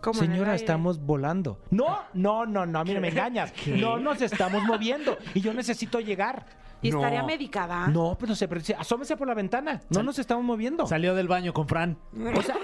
[0.01, 1.59] ¿Cómo Señora, estamos volando.
[1.71, 3.53] No, no, no, no, a mí no me engañas.
[3.67, 6.47] No nos estamos moviendo y yo necesito llegar.
[6.83, 7.27] ¿Y estaría No.
[7.27, 7.89] medicada?
[7.89, 9.83] No, pero se, pero se- asómese por la ventana.
[9.91, 10.87] No nos estamos moviendo.
[10.87, 11.99] Salió del baño con Fran.
[12.35, 12.57] O sea,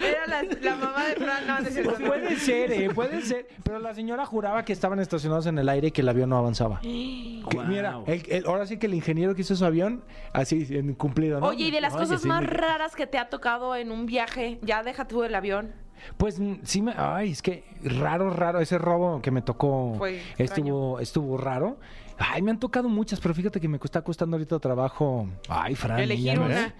[0.00, 1.46] Era la, la mamá de Fran.
[1.46, 2.06] No, no es cierto, no.
[2.06, 3.48] puede ser, eh, puede ser.
[3.62, 6.38] Pero la señora juraba que estaban estacionados en el aire y que el avión no
[6.38, 6.80] avanzaba.
[6.80, 7.42] Que.
[7.68, 10.02] Mira, el- el- ahora sí que el ingeniero que hizo su avión,
[10.32, 11.46] así, en cumplido, ¿no?
[11.46, 14.58] Oye, y de las cosas sí, más raras que te ha tocado en un viaje,
[14.62, 15.72] ya deja tú el avión.
[16.18, 16.92] Pues mm, sí me.
[16.96, 18.60] Ay, es que raro, raro.
[18.60, 21.78] Ese robo que me tocó Fue estuvo, estuvo raro.
[22.18, 25.26] Ay, me han tocado muchas, pero fíjate que me está costando ahorita trabajo.
[25.48, 25.98] Ay, Fran.
[26.00, 26.74] Elegir ya no una.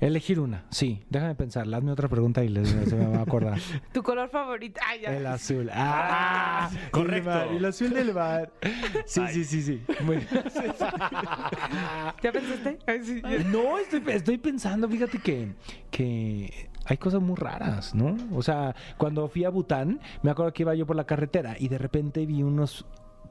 [0.00, 1.02] Elegir una, sí.
[1.10, 1.66] Déjame pensar.
[1.74, 3.58] Hazme otra pregunta y les, se me va a acordar.
[3.92, 4.80] Tu color favorito.
[4.86, 5.16] Ay, ya.
[5.16, 5.68] El azul.
[5.72, 7.42] Ah, correcto.
[7.50, 8.52] El, azul del mar.
[9.06, 9.82] Sí, sí, sí, sí.
[10.04, 10.18] Muy-
[12.22, 12.78] ¿Ya pensaste?
[12.86, 13.22] Ay, sí.
[13.46, 15.54] No, estoy, estoy pensando, fíjate que,
[15.90, 18.16] que hay cosas muy raras, ¿no?
[18.32, 21.68] O sea, cuando fui a Bután, me acuerdo que iba yo por la carretera y
[21.68, 22.86] de repente vi unos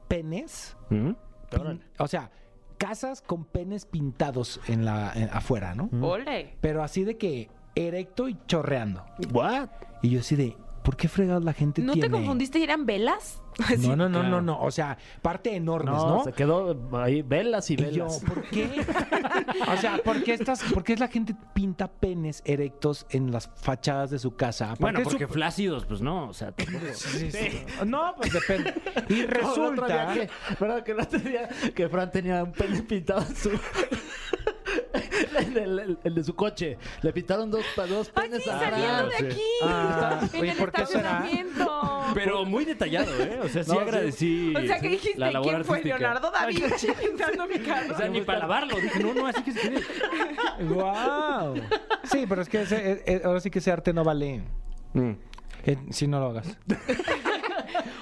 [0.06, 1.10] penes, ¿Mm?
[1.50, 2.30] pin- o sea,
[2.78, 5.90] casas con penes pintados en la en- afuera, ¿no?
[6.06, 6.56] Ole.
[6.60, 9.04] Pero así de que erecto y chorreando.
[9.32, 9.68] ¿What?
[10.02, 10.56] Y yo así de,
[10.88, 12.08] ¿por qué fregados la gente ¿No tiene?
[12.08, 13.42] te confundiste y eran velas?
[13.80, 14.28] No, no, no, claro.
[14.36, 14.60] no, no.
[14.62, 16.24] O sea, parte enormes, No, ¿no?
[16.24, 18.20] se quedó ahí velas y Y yo, velas.
[18.26, 18.86] ¿por qué?
[19.68, 24.10] o sea, ¿por qué, estas, ¿por qué la gente pinta penes erectos en las fachadas
[24.10, 24.74] de su casa?
[24.78, 26.28] Bueno, porque su- flácidos, pues no.
[26.28, 26.54] O sea,
[26.94, 27.64] Sí, sí.
[27.84, 28.74] No, pues depende.
[29.08, 30.14] Y No, el otro día resulta...
[30.14, 30.30] que,
[30.60, 30.82] ¿verdad?
[30.84, 33.50] que el otro día que Fran tenía un pene pintado en su.
[35.38, 36.78] El, el- el de su coche.
[37.02, 39.22] Le pintaron dos, dos Ay, penes sí, a saliendo Fran.
[39.22, 39.42] de aquí.
[39.62, 41.00] Ah, en oye, el ¿por qué será?
[41.24, 42.04] estacionamiento.
[42.14, 43.40] Pero muy detallado, ¿eh?
[43.42, 43.82] O sea, sí No, sí.
[43.82, 44.54] agradecí.
[44.56, 45.98] O sea, que dijiste, la labor ¿quién fue artística.
[45.98, 47.94] Leonardo da Vinci pintando mi carro?
[47.94, 48.76] O sea, ni para lavarlo.
[48.80, 49.70] Dije, no, no, así que se.
[50.64, 51.54] ¡Wow!
[52.04, 54.42] Sí, pero es que ese- eh, eh, ahora sí que ese arte no vale
[54.94, 55.10] Mm.
[55.64, 56.46] eh, si no lo hagas.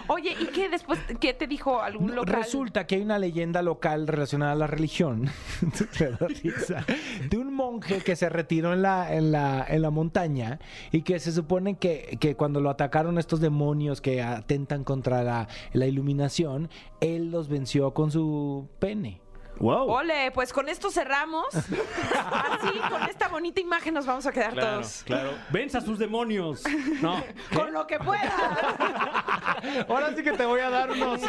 [0.09, 2.36] Oye, ¿y qué después, qué te dijo algún local?
[2.36, 5.28] Resulta que hay una leyenda local relacionada a la religión
[7.30, 10.59] de un monje que se retiró en la, en la, en la montaña
[10.92, 15.48] y que se supone que, que cuando lo atacaron estos demonios que atentan contra la,
[15.72, 16.68] la iluminación,
[17.00, 19.20] él los venció con su pene.
[19.59, 19.88] Wow.
[19.90, 21.46] Ole, pues con esto cerramos.
[21.54, 25.02] Así, con esta bonita imagen nos vamos a quedar Claro, todos.
[25.04, 25.30] claro.
[25.50, 26.62] Venza a sus demonios.
[27.00, 27.22] No.
[27.54, 28.32] Con lo que pueda.
[29.88, 31.20] Ahora sí que te voy a dar unos.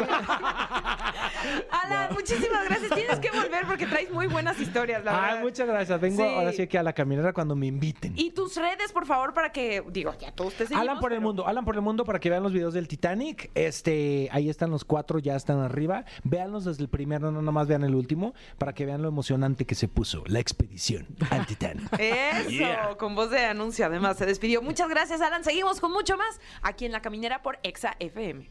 [1.70, 2.90] Alan, muchísimas gracias.
[2.94, 5.42] Tienes que volver porque traes muy buenas historias, la Ah, verdad.
[5.42, 6.00] muchas gracias.
[6.00, 6.28] Vengo Sí.
[6.34, 8.12] ahora sí que a la caminera cuando me inviten.
[8.16, 10.82] Y tus redes, por favor, para que, digo, ya todos te seguimos.
[10.82, 13.50] Alan por el mundo, Alan por el mundo para que vean los videos del Titanic.
[13.54, 16.04] Este, ahí están los cuatro, ya están arriba.
[16.24, 18.17] Véanlos desde el primero, no nomás vean el último,
[18.58, 21.88] para que vean lo emocionante que se puso la expedición al Titanic.
[21.98, 22.96] Eso, Yeah.
[22.98, 24.62] con voz de anuncio, además se despidió.
[24.62, 25.44] Muchas gracias, Alan.
[25.44, 28.48] Seguimos con mucho más aquí en La Caminera por Exa FM.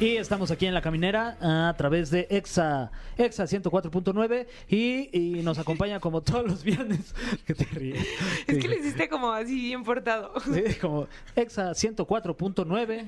[0.00, 5.58] Y estamos aquí en la caminera a través de Exa, Exa 104.9 y, y nos
[5.58, 7.14] acompaña como todos los viernes.
[7.46, 8.04] que te ríes?
[8.46, 10.32] Es que le hiciste como así bien portado.
[10.40, 13.06] Sí, como Exa 104.9.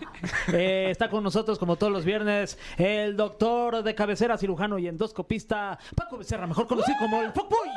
[0.52, 5.78] Eh, está con nosotros como todos los viernes el doctor de cabecera, cirujano y endoscopista
[5.94, 7.68] Paco Becerra, mejor conocido como el Fuckboy.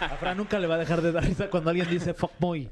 [0.00, 2.68] A Fran nunca le va a dejar de dar risa cuando alguien dice Fuckboy.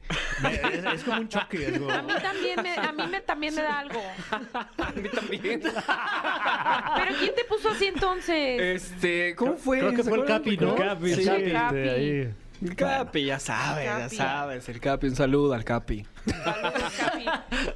[0.51, 1.67] Es, es como un choque.
[1.69, 4.03] es como- A mí también me, a mí me, también me da algo.
[4.31, 5.61] A mí también.
[5.63, 8.61] Pero ¿quién te puso así entonces?
[8.61, 9.79] Este, ¿cómo fue?
[9.79, 10.25] Creo que ¿Se fue el?
[10.27, 10.77] Capi, ¿no?
[10.77, 11.77] El Capi, Sí, el Capi.
[11.77, 12.35] ahí.
[12.61, 14.69] El Capi, ya sabes, ya sabes.
[14.69, 16.05] El Capi, un saludo al Capi.
[16.27, 17.25] Saludos, Capi.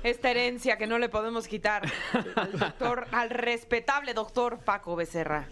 [0.02, 1.82] Esta herencia que no le podemos quitar
[2.34, 5.46] al doctor, al respetable doctor Paco Becerra.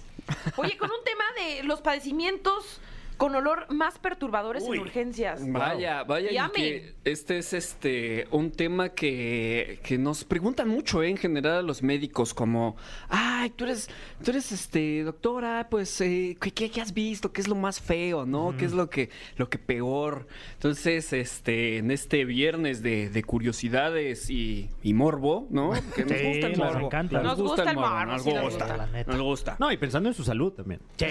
[0.57, 2.81] Oye, con un tema de los padecimientos
[3.20, 4.78] con olor más perturbadores Uy.
[4.78, 5.40] en urgencias.
[5.52, 11.10] Vaya, vaya, y que este es este un tema que, que nos preguntan mucho ¿eh?
[11.10, 12.76] en general a los médicos, como,
[13.10, 13.90] ay, tú eres,
[14.24, 17.30] tú eres este doctora, pues eh, ¿qué, qué- has visto?
[17.30, 18.54] ¿Qué es lo más feo, no?
[18.56, 20.26] ¿Qué es lo que, lo que peor?
[20.54, 25.72] Entonces, este, en este viernes de, de curiosidades y, y morbo, ¿no?
[25.94, 26.86] Que nos Sí, gusta el nos morbo.
[26.86, 27.20] encanta.
[27.20, 28.76] Nos gusta el morbo, nos nos gusta, gusta.
[28.78, 29.12] La neta.
[29.12, 29.56] nos gusta.
[29.60, 30.80] No, y pensando en su salud también.
[30.96, 31.04] Sí,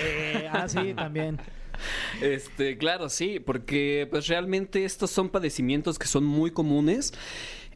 [0.51, 1.39] ah, sí, también.
[2.21, 7.13] Este, claro, sí, porque pues realmente estos son padecimientos que son muy comunes.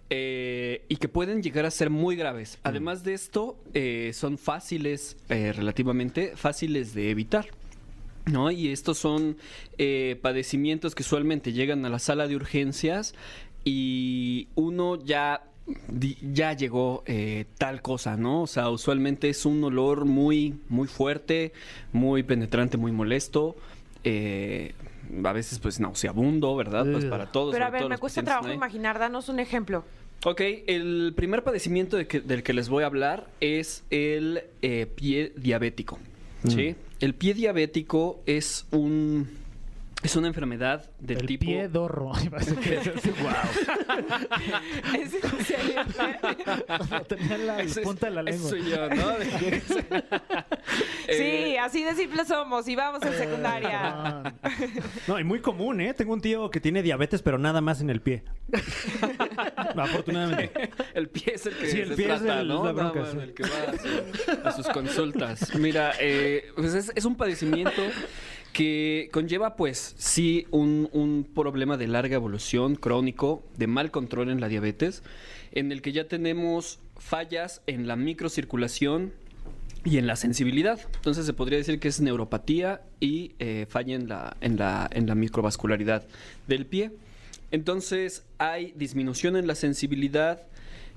[0.09, 2.59] eh, y que pueden llegar a ser muy graves.
[2.61, 7.47] Además de esto, eh, son fáciles, eh, relativamente fáciles de evitar.
[8.25, 8.51] ¿No?
[8.51, 9.35] Y estos son
[10.21, 13.15] padecimientos que usualmente llegan a la sala de urgencias
[13.65, 15.43] y uno ya,
[16.33, 18.43] ya llegó eh, tal cosa, ¿no?
[18.43, 21.53] O sea, usualmente es un olor muy, muy fuerte,
[21.91, 23.55] muy penetrante, muy molesto.
[24.03, 24.73] Eh,
[25.23, 26.85] a veces pues nauseabundo, ¿verdad?
[26.91, 27.53] Pues para todos.
[27.53, 28.53] Pero a ver, me cuesta trabajo ¿no?
[28.53, 28.99] imaginar.
[28.99, 29.83] Danos un ejemplo.
[30.25, 34.85] Ok, el primer padecimiento de que- del que les voy a hablar es el eh,
[34.85, 35.99] pie diabético.
[36.47, 36.75] ¿sí?
[37.01, 39.29] El pie diabético es un
[40.03, 42.11] es una enfermedad del el tipo pie dorro.
[42.31, 42.75] Parece que-
[45.01, 45.81] ¿Es en serio?
[47.07, 48.49] Tenía la es- punta de la lengua.
[48.49, 49.13] ese soy yo, ¿no?
[51.07, 53.79] Sí, Eh, así de simple somos y vamos en secundaria.
[53.83, 54.33] Ah,
[55.07, 55.93] No, y muy común, ¿eh?
[55.93, 58.23] Tengo un tío que tiene diabetes, pero nada más en el pie.
[59.75, 60.71] Afortunadamente.
[60.93, 62.57] el pie es el que Sí, el se pie es trata, el- ¿no?
[62.59, 63.17] es la bronca, sí.
[63.19, 65.53] el que va a, su- a sus consultas.
[65.55, 67.81] Mira, eh, pues es, es un padecimiento
[68.53, 74.39] que conlleva, pues, sí, un, un problema de larga evolución crónico, de mal control en
[74.39, 75.03] la diabetes,
[75.51, 79.11] en el que ya tenemos fallas en la microcirculación
[79.83, 80.79] y en la sensibilidad.
[80.95, 85.07] Entonces se podría decir que es neuropatía y eh, falla en la, en, la, en
[85.07, 86.05] la microvascularidad
[86.47, 86.91] del pie.
[87.51, 90.41] Entonces hay disminución en la sensibilidad,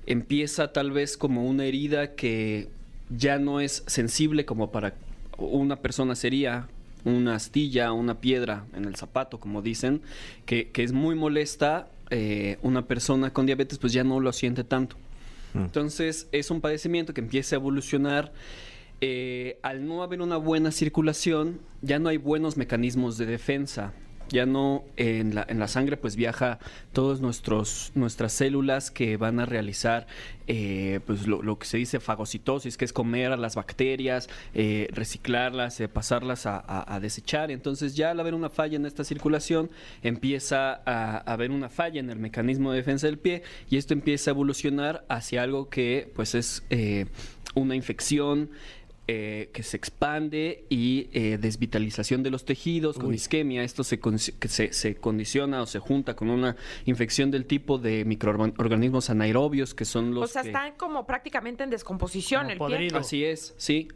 [0.05, 2.69] empieza tal vez como una herida que
[3.09, 4.93] ya no es sensible como para
[5.37, 6.67] una persona sería
[7.07, 10.01] una astilla, una piedra en el zapato, como dicen,
[10.45, 14.63] que, que es muy molesta, eh, una persona con diabetes pues ya no lo siente
[14.63, 14.95] tanto.
[15.55, 18.31] Entonces es un padecimiento que empieza a evolucionar.
[19.01, 23.93] eh, al no haber una buena circulación, ya no hay buenos mecanismos de defensa.
[24.29, 26.59] Ya no en la, en la sangre pues viaja
[26.93, 30.07] todas nuestras células que van a realizar
[30.47, 35.79] eh, pues lo, que se dice fagocitosis, que es comer a las bacterias, eh, reciclarlas,
[35.79, 37.51] eh, pasarlas a desechar.
[37.51, 39.69] Entonces ya al haber una falla en esta circulación
[40.03, 43.93] empieza a, a haber una falla en el mecanismo de defensa del pie y esto
[43.93, 47.05] empieza a evolucionar hacia algo que pues es eh,
[47.55, 48.49] una infección
[49.07, 53.63] eh, que se expande y eh, desvitalización de los tejidos con isquemia.
[53.63, 56.55] Esto se, con- que se, se condiciona o se junta con una
[56.85, 61.63] infección del tipo de microorganismos anaerobios que son los O sea, que- están como prácticamente
[61.63, 62.89] en descomposición el pie.
[62.93, 63.87] Así es, sí.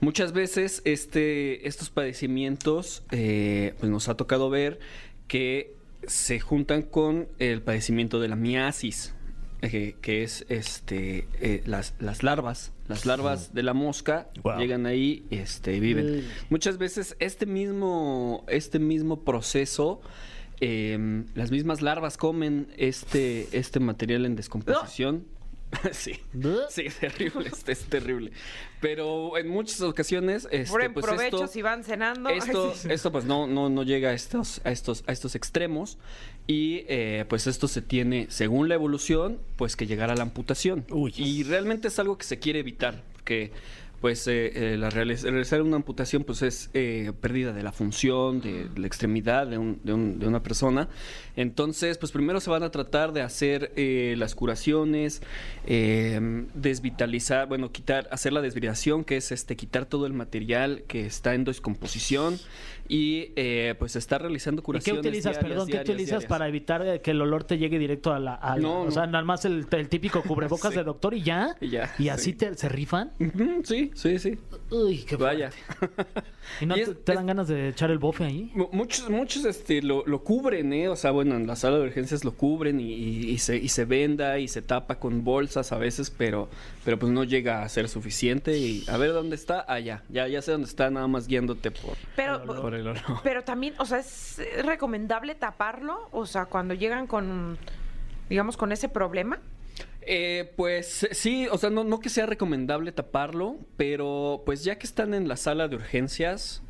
[0.00, 4.80] Muchas veces este, estos padecimientos eh, pues nos ha tocado ver
[5.28, 5.74] que
[6.06, 9.14] se juntan con el padecimiento de la miasis,
[9.62, 12.72] eh, que es este eh, las, las larvas.
[12.88, 14.58] Las larvas de la mosca Wow.
[14.58, 16.26] llegan ahí este, y viven.
[16.48, 20.00] Muchas veces este mismo, este mismo proceso,
[20.60, 25.26] eh, las mismas larvas comen este, este material en descomposición.
[25.92, 26.18] sí.
[26.68, 28.32] Sí, es terrible, es, es terrible.
[28.80, 32.28] Pero en muchas ocasiones, este, Buen pues provecho esto, si van cenando.
[32.30, 32.88] esto, Ay, sí.
[32.90, 35.98] esto pues no, no, no llega a estos, a estos, a estos extremos
[36.50, 40.84] y eh, pues esto se tiene, según la evolución, pues que llegar a la amputación.
[40.90, 41.12] Uy.
[41.16, 43.52] Y realmente es algo que se quiere evitar, porque
[44.00, 48.40] pues eh, eh, la realiz- realizar una amputación pues es eh, pérdida de la función,
[48.40, 50.88] de, la extremidad de, un- de un- de una persona.
[51.36, 55.20] Entonces, pues primero se van a tratar de hacer eh, las curaciones,
[55.66, 56.18] eh,
[56.54, 61.34] desvitalizar, bueno, quitar, hacer la desviración, que es este quitar todo el material que está
[61.34, 62.38] en descomposición
[62.92, 65.00] y eh, pues estar realizando ¿Y qué curaciones.
[65.00, 66.28] utilizas, diarias, perdón, qué diarias, utilizas diarias.
[66.28, 68.34] para evitar eh, que el olor te llegue directo a la...
[68.34, 68.90] a la- No, o no.
[68.90, 70.78] sea, nada más el, el típico cubrebocas Sí.
[70.78, 71.54] de doctor y ya.
[71.60, 72.36] Y ya, Y así sí.
[72.36, 73.12] te, se rifan.
[73.62, 74.38] Sí, sí, sí.
[74.70, 75.50] Uy, qué Vaya.
[76.60, 78.50] ¿Y no Y te, es- te dan es- ganas de echar el bofe ahí?
[78.54, 80.88] Mu- Muchos, muchos este, lo, lo cubren, ¿eh?
[80.88, 83.68] O sea, bueno, en la sala de urgencias lo cubren y, y- y se, y
[83.68, 86.48] se venda y se tapa con bolsas a veces, pero,
[86.84, 88.58] pero pues no llega a ser suficiente.
[88.58, 90.02] Y a ver dónde está, allá.
[90.08, 93.84] ya, ya sé dónde está, nada más guiándote por, Pero, por el pero también, o
[93.84, 96.08] sea, ¿es recomendable taparlo?
[96.12, 97.58] O sea, cuando llegan con,
[98.28, 99.40] digamos, con ese problema.
[100.02, 104.86] Eh, pues sí, o sea, no, no que sea recomendable taparlo, pero pues ya que
[104.86, 106.62] están en la sala de urgencias,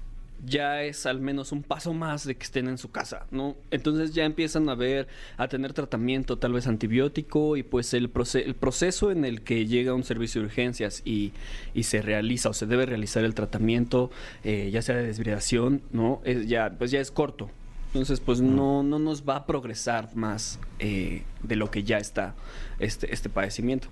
[0.45, 3.57] ya es al menos un paso más de que estén en su casa, ¿no?
[3.71, 8.45] Entonces ya empiezan a ver, a tener tratamiento tal vez antibiótico y pues el, proce-
[8.45, 11.33] el proceso en el que llega un servicio de urgencias y,
[11.75, 14.11] y se realiza o se debe realizar el tratamiento,
[14.45, 16.21] eh, ya sea de desvibración, ¿no?
[16.25, 17.51] Es ya, pues ya es corto.
[17.89, 22.35] Entonces, pues no, no nos va a progresar más eh, de lo que ya está
[22.79, 23.89] este, este padecimiento.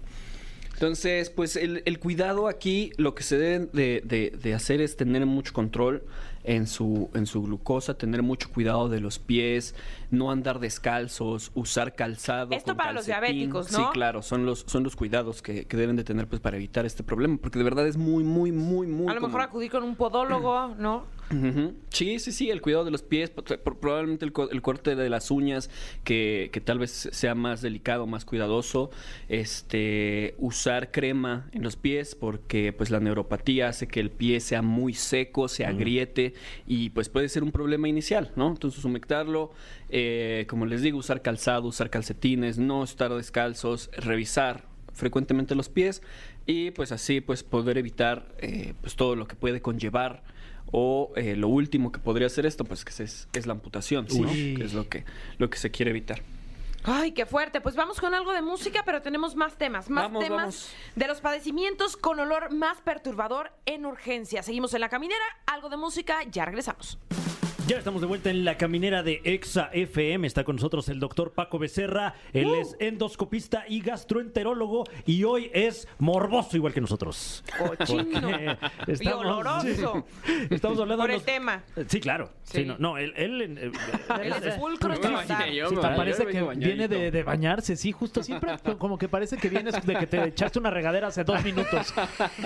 [0.74, 4.96] Entonces, pues el, el cuidado aquí, lo que se debe de, de- de hacer es
[4.96, 6.04] tener mucho control
[6.48, 9.74] en su, en su glucosa, tener mucho cuidado de los pies,
[10.10, 12.52] no andar descalzos, usar calzado.
[12.52, 13.78] Esto con para los diabéticos, ¿no?
[13.78, 16.86] Sí, claro, son los, son los cuidados que, que deben de tener pues para evitar
[16.86, 19.82] este problema, porque de verdad es muy, muy, muy, muy A lo mejor acudir con
[19.82, 21.04] un podólogo, ¿no?
[21.90, 24.94] Sí, sí, sí, el cuidado de los pies, pro- pro- probablemente el, co- el corte
[24.96, 25.68] de las uñas,
[26.04, 28.90] que, que tal vez sea más delicado, más cuidadoso,
[29.28, 34.62] este, usar crema en los pies, porque pues la neuropatía hace que el pie sea
[34.62, 36.34] muy seco, se agriete
[36.66, 38.48] y pues puede ser un problema inicial, ¿no?
[38.48, 39.52] Entonces humectarlo,
[39.90, 46.02] eh, como les digo, usar calzado, usar calcetines, no estar descalzos, revisar frecuentemente los pies
[46.46, 50.22] y pues así pues poder evitar eh, pues todo lo que puede conllevar
[50.72, 54.26] o eh, lo último que podría hacer esto pues que es, es la amputación ¿no?
[54.26, 55.04] Que es lo que
[55.38, 56.22] lo que se quiere evitar
[56.84, 57.60] Ay, qué fuerte.
[57.60, 59.90] Pues vamos con algo de música, pero tenemos más temas.
[59.90, 60.72] Más Vamos, temas vamos.
[60.94, 64.42] de los padecimientos con olor más perturbador en urgencia.
[64.42, 66.98] Seguimos en la caminera, algo de música, ya regresamos.
[67.68, 70.26] Ya estamos de vuelta en la caminera de Exa FM.
[70.26, 72.14] Está con nosotros el doctor Paco Becerra.
[72.32, 77.44] Él es endoscopista y gastroenterólogo y hoy es morboso igual que nosotros.
[77.58, 78.04] Cochino.
[78.22, 80.06] Porque Y oloroso.
[80.48, 81.62] estamos hablando Por el tema.
[81.88, 82.30] Sí, claro.
[82.42, 82.64] Sí, Sí.
[82.64, 87.92] no, no, él, él, eh, El él- yo, Sí, parece que viene de, bañarse, sí,
[87.92, 91.44] justo siempre como que parece que vienes de que te echaste una regadera hace dos
[91.44, 91.92] minutos.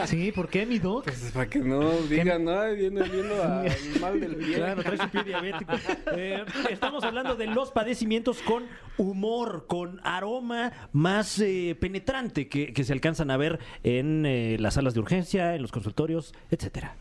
[0.07, 1.05] Sí, ¿por qué, mi doc?
[1.05, 3.71] Pues para que no digan ay viene viendo al
[4.01, 5.73] mal del pie Claro, traes un pie diabético.
[6.15, 8.65] Eh, estamos hablando de los padecimientos con
[8.99, 14.75] humor, con aroma más eh, penetrante que, que se alcanzan a ver en eh, las
[14.75, 16.97] salas de urgencia, en los consultorios, etcétera.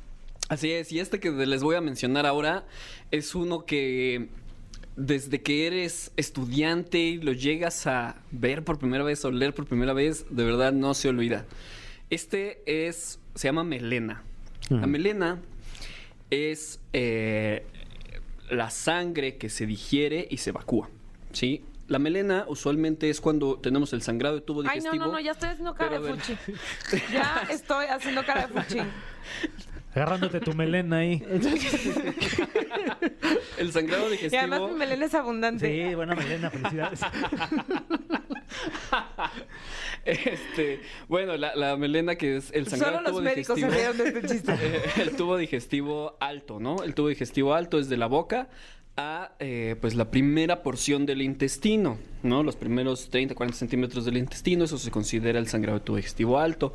[0.50, 2.66] Así es, y este que les voy a mencionar ahora
[3.10, 4.30] es uno que
[4.96, 9.66] desde que eres estudiante y lo llegas a ver por primera vez o leer por
[9.66, 11.46] primera vez, de verdad no se olvida.
[12.10, 14.24] Este es, se llama melena.
[14.70, 15.42] La melena
[16.30, 17.66] es eh,
[18.52, 20.90] la sangre que se digiere y se evacúa,
[21.32, 21.64] ¿sí?
[21.88, 24.96] La melena usualmente es cuando tenemos el sangrado de tubo Ay, digestivo.
[24.96, 26.38] no, no, no, ya estoy haciendo cara de fuchi.
[27.12, 28.80] Ya estoy haciendo cara de fuchi.
[29.94, 31.22] Agarrándote tu melena ahí.
[33.58, 34.40] El sangrado Y digestivo.
[34.42, 35.90] además mi melena es abundante.
[35.90, 37.02] Sí, buena melena, felicidades.
[40.04, 43.94] Este, bueno, la, la melena que es el sangrado Solo los tubo médicos se digestivo.
[43.94, 44.52] rieron de este chiste.
[44.62, 46.84] Eh, el tubo digestivo alto, ¿no?
[46.84, 48.50] El tubo digestivo alto es de la boca
[48.98, 52.44] a eh, pues la primera porción del intestino, ¿no?
[52.44, 56.40] Los primeros 30, 40 centímetros del intestino, eso se considera el sangrado de tubo digestivo
[56.40, 56.74] alto.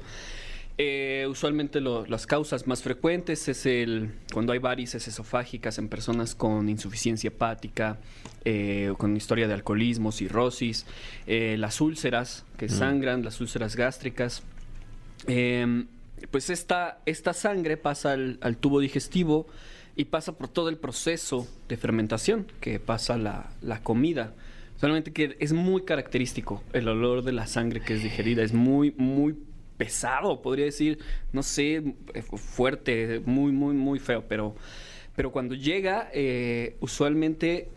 [0.79, 6.35] Eh, usualmente lo- las causas más frecuentes es el cuando hay varices esofágicas en personas
[6.35, 7.99] con insuficiencia hepática,
[8.45, 10.85] eh, con historia de alcoholismo, cirrosis,
[11.27, 14.43] eh, las úlceras que sangran, las úlceras gástricas.
[15.27, 15.85] Eh,
[16.31, 19.47] pues esta, esta sangre pasa al, al tubo digestivo
[19.97, 24.35] y pasa por todo el proceso de fermentación que pasa la, la comida.
[24.79, 28.43] Solamente que es muy característico el olor de la sangre que es digerida.
[28.43, 29.35] Es muy, muy
[29.77, 30.99] pesado, podría decir.
[31.33, 31.83] No sé,
[32.15, 34.25] eh, fuerte, muy, muy, muy feo.
[34.29, 34.55] Pero,
[35.15, 37.69] pero cuando llega, eh, usualmente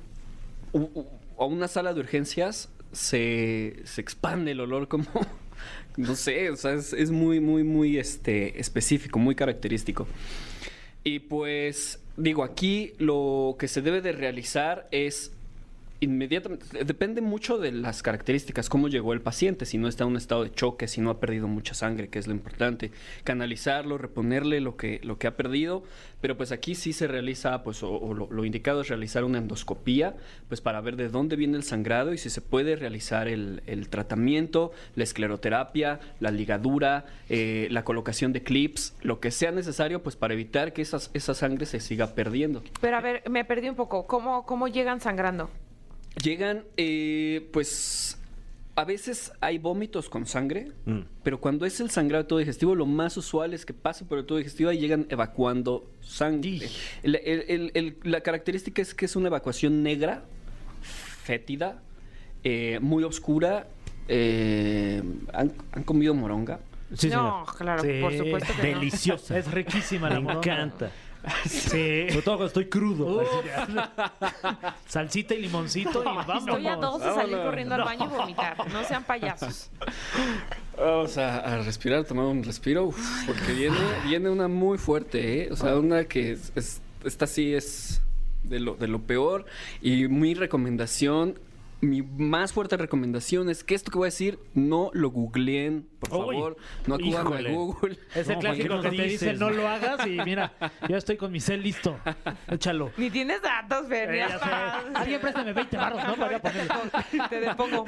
[1.38, 5.06] a una sala de urgencias se, se expande el olor como,
[5.98, 10.08] no sé, o sea, es, es muy, muy, muy este, específico, muy característico.
[11.04, 15.32] Y pues, digo, aquí lo que se debe de realizar es
[16.00, 20.18] inmediatamente, depende mucho de las características, cómo llegó el paciente, si no está en un
[20.18, 22.92] estado de choque, si no ha perdido mucha sangre, que es lo importante,
[23.24, 25.84] canalizarlo, reponerle lo que, lo que ha perdido,
[26.22, 29.38] pero pues aquí sí se realiza, pues, o, o lo, lo indicado es realizar una
[29.38, 30.16] endoscopía,
[30.48, 33.90] pues para ver de dónde viene el sangrado y si se puede realizar el, el
[33.90, 40.16] tratamiento, la escleroterapia, la ligadura, eh, la colocación de clips, lo que sea necesario, pues
[40.16, 42.64] para evitar que esas, esa sangre se siga perdiendo.
[42.82, 44.08] Pero a ver, me perdí un poco.
[44.08, 45.50] ¿Cómo, cómo llegan sangrando?
[46.24, 48.18] Llegan, eh, pues
[48.76, 51.00] a veces hay vómitos con sangre, Mm.
[51.24, 54.18] pero cuando es el sangrado de tubo digestivo, lo más usual es que pase por
[54.18, 56.68] el tubo digestivo y llegan evacuando sangre.
[57.04, 60.24] El- el- el- el- la característica es que es una evacuación negra,
[60.82, 61.82] fétida,
[62.44, 63.68] eh, muy oscura.
[64.12, 65.04] eh,
[65.34, 66.62] ¿han, han comido moronga?
[66.96, 67.58] Sí, no, señor.
[67.60, 68.02] claro, Sí.
[68.02, 68.80] por supuesto que no.
[68.80, 69.38] Deliciosa.
[69.38, 70.52] Es riquísima la Me moronga.
[70.54, 70.92] encanta.
[71.46, 72.06] Sí.
[72.10, 73.24] Sobre todo cuando estoy crudo.
[74.88, 76.38] Salsita y limoncito y vamos.
[76.48, 78.58] Estoy a dos de salir corriendo al baño y vomitar.
[78.72, 79.70] No sean payasos.
[80.78, 85.50] Vamos a, a respirar, tomar un respiro, uf, porque viene, viene una muy fuerte, ¿eh?
[85.52, 88.02] O sea, una que es, es- esta sí es
[88.44, 89.46] de lo, de lo peor
[89.82, 91.38] y mi recomendación,
[91.82, 96.10] mi más fuerte recomendación es que esto que voy a decir no lo googleen, por
[96.12, 96.58] Uy, favor,
[96.88, 97.50] no acudan a.
[97.52, 97.98] Google.
[98.16, 100.54] Es el No, clásico ¿por que te dice no lo hagas y mira,
[100.88, 101.98] yo estoy con mi cel listo.
[102.48, 102.92] Échalo.
[102.98, 104.14] Ni tienes datos, Fer.
[104.14, 104.24] Eh.
[104.94, 106.16] Alguien préstame 20 barros, ¿no?
[106.16, 106.76] Para ponerlo.
[107.30, 107.86] Te depongo.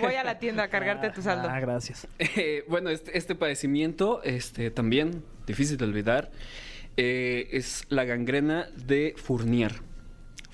[0.00, 1.48] Voy a la tienda a cargarte tu saldo.
[1.50, 2.06] Ah, gracias.
[2.18, 6.30] Eh, bueno, este, este padecimiento, este, también difícil de olvidar,
[6.96, 9.89] eh, es la gangrena de Fournier.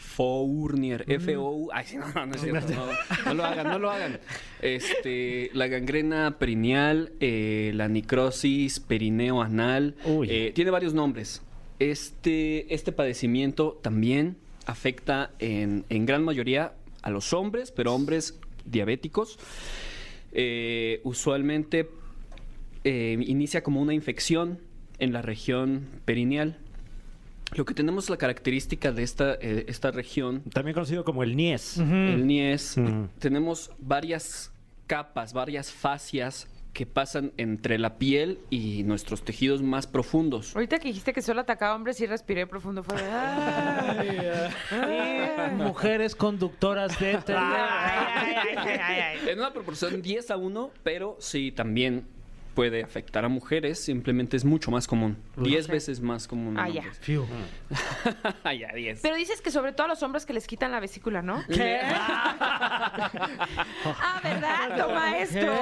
[0.07, 1.69] Fournier, F-O-U.
[1.73, 2.73] Ay, sí, no, no, no es cierto.
[2.73, 2.87] No,
[3.27, 4.19] no lo hagan, no lo hagan.
[4.63, 9.97] Este, la gangrena perineal, eh, la necrosis perineo anal,
[10.29, 11.43] eh, tiene varios nombres.
[11.79, 19.39] Este, este padecimiento también afecta en, en gran mayoría a los hombres, pero hombres diabéticos.
[20.33, 21.89] Eh, usualmente
[22.85, 24.61] inicia como una infección
[25.01, 26.59] en la región perineal.
[27.55, 31.79] Lo que tenemos la característica de esta, eh, esta región, También conocido como el Nies.
[31.79, 32.77] el NIES,
[33.19, 34.53] tenemos varias
[34.87, 40.55] capas, varias fascias que pasan entre la piel y nuestros tejidos más profundos.
[40.55, 42.83] Ahorita que dijiste que solo atacaba hombres, sí respiré profundo.
[42.83, 44.19] Fue de, "Ay,
[45.39, 45.55] ay".
[45.57, 49.19] Mujeres conductoras de ay, ay, ay.
[49.29, 52.07] En una proporción 10 a 1, pero sí también
[52.57, 55.19] puede afectar a mujeres, simplemente es mucho más común.
[55.37, 55.73] 10 Ok.
[55.73, 56.59] veces más común.
[56.59, 56.83] Ah, ya.
[57.01, 57.25] Fiu.
[58.45, 59.01] Ah, ya, 10.
[59.03, 61.43] Pero dices que sobre todo a los hombres que les quitan la vesícula, ¿no?
[61.49, 61.81] ¿Qué?
[63.85, 64.77] Ah, ¿verdad?
[64.77, 65.53] Toma esto.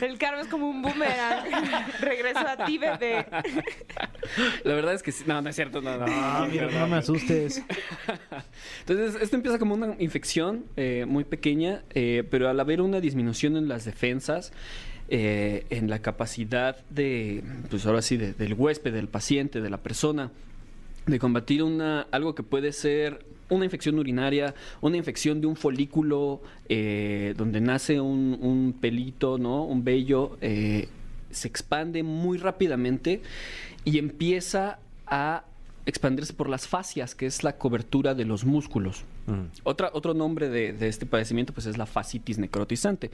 [0.00, 1.44] El karma es como un boomerang.
[2.00, 3.26] Regreso a ti, bebé.
[4.62, 5.24] La verdad es que sí.
[5.26, 6.06] No, no es cierto, no, no.
[6.08, 7.62] Ah, mira, no me asustes.
[8.86, 13.56] Entonces, esto empieza como una infección eh, muy pequeña, eh, pero al haber una disminución
[13.56, 14.52] en las defensas,
[15.08, 19.78] eh, en la capacidad de, pues ahora sí, de- del huésped, del paciente, de la
[19.78, 20.30] persona,
[21.06, 26.40] de combatir una, algo que puede ser una infección urinaria, una infección de un folículo
[26.68, 29.64] eh, donde nace un, pelito, ¿no?
[29.64, 30.88] Un vello, eh,
[31.30, 33.20] se expande muy rápidamente
[33.84, 35.44] y empieza a
[35.86, 39.04] expandirse por las fascias, que es la cobertura de los músculos.
[39.26, 39.44] Mm.
[39.64, 43.10] Otra, otro nombre de, de este padecimiento pues es la fascitis necrotizante.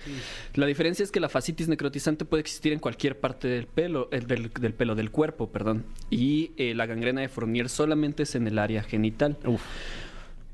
[0.54, 4.20] La diferencia es que la fascitis necrotizante puede existir en cualquier parte del pelo, eh,
[4.20, 5.84] del, del pelo, del cuerpo, perdón.
[6.10, 9.36] Y eh, la gangrena de Fournier solamente es en el área genital.
[9.44, 9.62] Uf.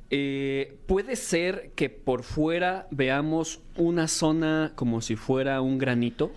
[0.09, 6.31] Eh, puede ser que por fuera veamos una zona como si fuera un granito,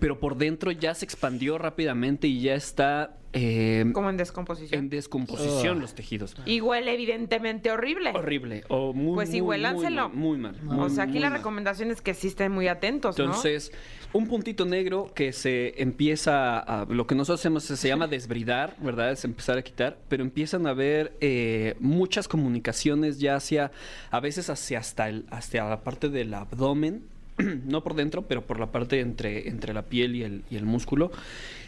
[0.00, 4.78] pero por dentro ya se expandió rápidamente y ya está eh, Como en descomposición.
[4.84, 6.34] en descomposición los tejidos.
[6.46, 8.12] Y huele evidentemente horrible.
[8.14, 10.08] Horrible o muy, Pues muy, huélanselo.
[10.10, 10.56] Muy mal.
[10.62, 11.38] muy mal, O sea, aquí la mal.
[11.38, 13.24] recomendación es que sí estén muy atentos, ¿no?
[13.24, 13.72] Entonces,
[14.12, 16.84] un puntito negro que se empieza a.
[16.86, 19.10] Lo que nosotros hacemos se llama desbridar, ¿verdad?
[19.12, 23.72] Es empezar a quitar, pero empiezan a haber eh, muchas comunicaciones ya hacia.
[24.10, 27.02] A veces hacia hasta, el, hacia la parte del abdomen,
[27.66, 30.64] no por dentro, pero por la parte entre, entre la piel y el, y el
[30.64, 31.10] músculo.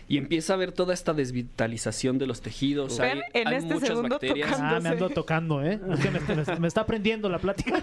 [0.08, 2.96] Y empieza a haber toda esta desvitalización de los tejidos.
[2.98, 4.56] Ven, en este muchas segundo bacterias.
[4.60, 5.80] Ah, me ando tocando, ¿eh?
[5.92, 7.82] Es que me, me- me está aprendiendo la plática.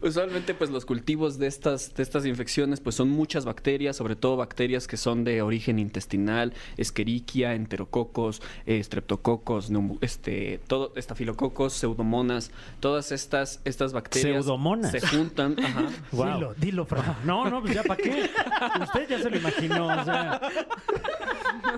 [0.00, 4.36] Usualmente, pues los cultivos de estas, de estas infecciones, pues son muchas bacterias, sobre todo
[4.36, 12.50] bacterias que son de origen intestinal, Escherichia, enterococos, eh, streptococos, neumo- este, todo, estafilococos, pseudomonas,
[12.80, 14.90] todas estas, estas bacterias ¿Pseudomonas?
[14.92, 15.56] se juntan.
[15.62, 15.88] ajá.
[16.12, 16.34] Wow.
[16.34, 17.16] Dilo, dilo, Fran.
[17.24, 18.13] No, no, pues ya para qué.
[18.82, 19.86] Usted ya se lo imaginó.
[19.86, 20.40] O sea,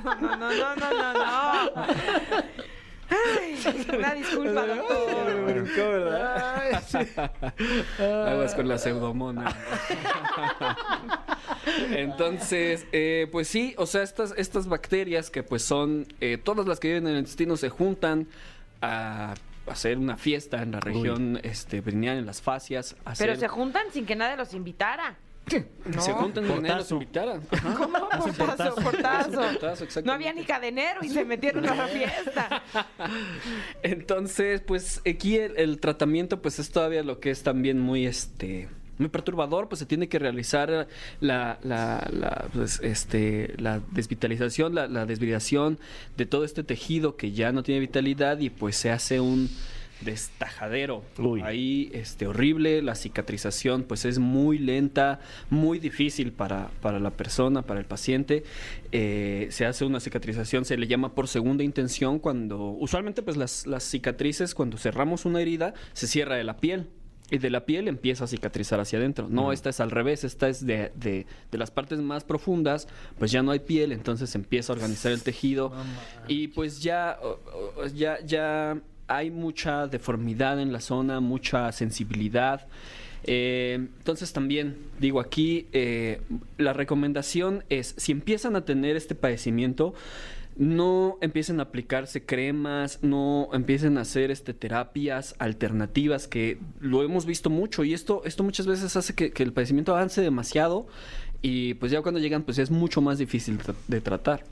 [0.02, 1.72] No, no, no, no, no, no.
[3.08, 3.56] Ay,
[3.96, 5.46] una disculpa, doctor.
[7.98, 9.56] Aguas con la pseudomona.
[11.90, 16.80] Entonces, eh, pues sí, o sea, estas, estas bacterias que pues son, eh, todas las
[16.80, 18.26] que viven en el intestino se juntan
[18.82, 19.34] a
[19.66, 22.96] hacer una fiesta en la región este, perineal, en las fascias.
[23.18, 25.16] Pero se juntan sin que nadie los invitara.
[25.84, 26.02] No.
[26.02, 26.84] se juntan Portazo.
[26.84, 27.40] se invitaran.
[27.76, 28.08] ¿Cómo?
[28.36, 29.30] Portazo, portazo.
[29.30, 30.02] Portazo.
[30.02, 32.62] No había ni cadenero y se metieron a la fiesta.
[33.82, 38.68] Entonces, pues aquí el, el tratamiento pues es todavía lo que es también muy este
[38.98, 40.88] muy perturbador, pues se tiene que realizar
[41.20, 45.78] la, la, la, pues, este, la desvitalización, la, la desviridación
[46.16, 49.50] de todo este tejido que ya no tiene vitalidad y pues se hace un
[50.02, 51.40] destajadero Uy.
[51.42, 55.20] ahí este horrible la cicatrización pues es muy lenta
[55.50, 58.44] muy difícil para, para la persona para el paciente
[58.92, 63.66] Eh, se hace una cicatrización se le llama por segunda intención cuando usualmente pues las,
[63.66, 66.86] las cicatrices cuando cerramos una herida se cierra de la piel
[67.30, 69.26] y de la piel empieza a cicatrizar hacia adentro.
[69.28, 72.86] No, esta es al revés, esta es de, de- de las partes más profundas,
[73.18, 75.72] pues ya no hay piel, entonces empieza a organizar el tejido
[76.28, 77.18] y pues ya,
[78.24, 78.78] ya
[79.08, 82.66] hay mucha deformidad en la zona, mucha sensibilidad.
[83.24, 86.20] Eh, entonces también digo aquí, eh,
[86.58, 89.94] la recomendación es, si empiezan a tener este padecimiento,
[90.56, 97.26] no empiecen a aplicarse cremas, no empiecen a hacer este, terapias alternativas, que lo hemos
[97.26, 100.86] visto mucho y esto, esto muchas veces hace que, que el padecimiento avance demasiado
[101.42, 104.44] y pues ya cuando llegan pues es mucho más difícil de tratar.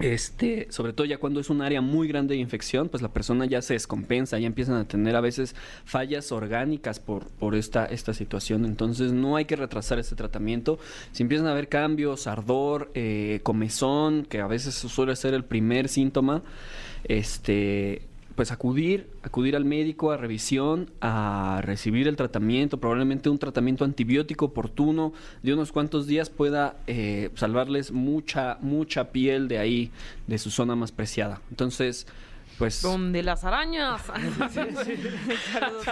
[0.00, 3.44] Este, sobre todo ya cuando es un área muy grande de infección, pues la persona
[3.44, 8.14] ya se descompensa, ya empiezan a tener a veces fallas orgánicas por, por esta, esta
[8.14, 8.64] situación.
[8.64, 10.78] Entonces no hay que retrasar este tratamiento.
[11.12, 15.88] Si empiezan a haber cambios, ardor, eh, comezón, que a veces suele ser el primer
[15.88, 16.42] síntoma,
[17.04, 23.84] este, pues acudir, acudir al médico a revisión, a recibir el tratamiento, probablemente un tratamiento
[23.84, 25.12] antibiótico oportuno
[25.42, 29.90] de unos cuantos días pueda eh, salvarles mucha, mucha piel de ahí,
[30.26, 31.40] de su zona más preciada.
[31.50, 32.06] Entonces,
[32.60, 32.80] pues...
[32.82, 34.02] Donde las arañas.
[35.52, 35.86] Saludos.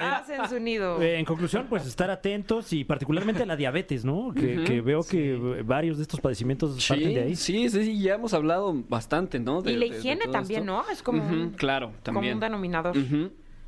[0.00, 1.00] Hacen su nido.
[1.00, 4.32] eh, en conclusión, pues estar atentos y particularmente a la diabetes, ¿no?
[4.34, 7.36] Que, veo que varios de estos padecimientos parten de ahí.
[7.36, 9.62] Sí, sí, sí, ya hemos hablado bastante, ¿no?
[9.62, 10.72] De- y la de- de higiene también, esto.
[10.72, 10.90] ¿no?
[10.90, 12.34] Es como, un, claro, como también.
[12.34, 12.94] un denominador.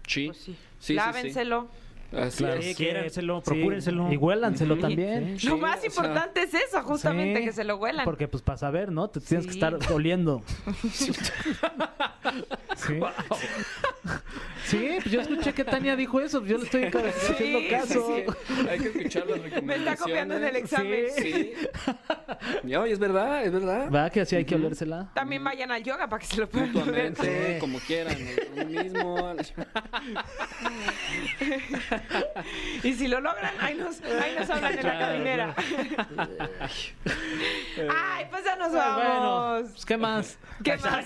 [0.07, 0.27] Sí.
[0.27, 0.45] Pues sí.
[0.45, 0.95] Sí, sí, sí.
[0.95, 1.69] Lávenselo.
[2.13, 2.61] Así Claro.
[2.61, 2.65] es.
[2.67, 4.13] Sí, quiérenselo, Sí, procúrenselo.
[4.13, 5.39] Y huélanselo también.
[5.39, 8.05] Sí, Lo más o sea, importante es eso, justamente, Sí, que se lo huelan.
[8.05, 9.09] Porque pues para saber, ¿no?
[9.09, 10.43] Te tienes que estar oliendo.
[12.77, 13.01] sí.
[14.67, 18.15] Sí, pues yo escuché que Tania dijo eso, pues yo le estoy haciendo Sí, caso.
[18.17, 18.25] sí,
[18.57, 19.79] Sí, hay que escuchar las Me recomendaciones.
[19.93, 21.05] está copiando en el examen.
[21.17, 21.53] Sí.
[22.77, 23.91] Oye, es verdad, es verdad.
[23.91, 25.11] Va que así hay que olérsela.
[25.15, 26.73] También vayan al yoga para que se lo puedan.
[26.73, 28.17] Mutuamente, como quieran,
[28.69, 29.35] mismo.
[32.83, 35.55] Y si lo logran, ahí nos, ahí nos hablan en la caminera.
[37.91, 39.71] Ay, pues ya nos Bueno, vamos.
[39.71, 40.39] pues ¿qué más?
[40.65, 41.05] ¿Qué más?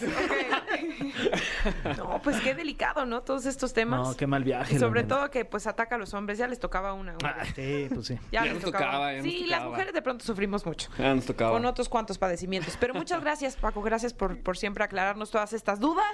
[1.98, 3.22] No, pues qué delicado, ¿no?
[3.22, 4.08] Todos estos temas.
[4.08, 4.78] No, qué mal viaje.
[4.78, 6.38] Sobre todo que pues ataca a los hombres.
[6.38, 7.16] Ya les tocaba una.
[7.24, 7.52] Ah, vez.
[7.54, 8.14] sí, pues sí.
[8.32, 8.84] Ya, Ya les nos tocaba.
[8.86, 10.88] tocaba, ya nos sí, las mujeres de pronto sufrimos mucho.
[10.98, 11.52] Ah, nos tocaba.
[11.52, 12.76] Con otros cuantos padecimientos.
[12.80, 13.82] Pero muchas gracias, Paco.
[13.82, 16.06] Gracias por, por siempre aclararnos todas estas dudas,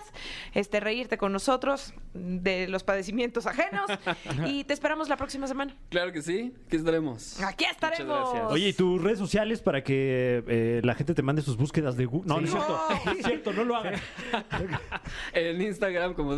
[0.54, 3.86] este reírte con nosotros de los padecimientos ajenos.
[4.46, 5.74] Y te esperamos la próxima semana.
[5.88, 7.40] Claro que sí, aquí estaremos.
[7.42, 8.06] Aquí estaremos.
[8.06, 8.52] Muchas gracias.
[8.52, 12.06] Oye, ¿y tus redes sociales para que eh, la gente te mande sus búsquedas de
[12.06, 12.28] Google.
[12.28, 12.80] No, no es cierto.
[13.04, 13.94] No es cierto, no lo hagan.
[15.32, 16.36] En Instagram como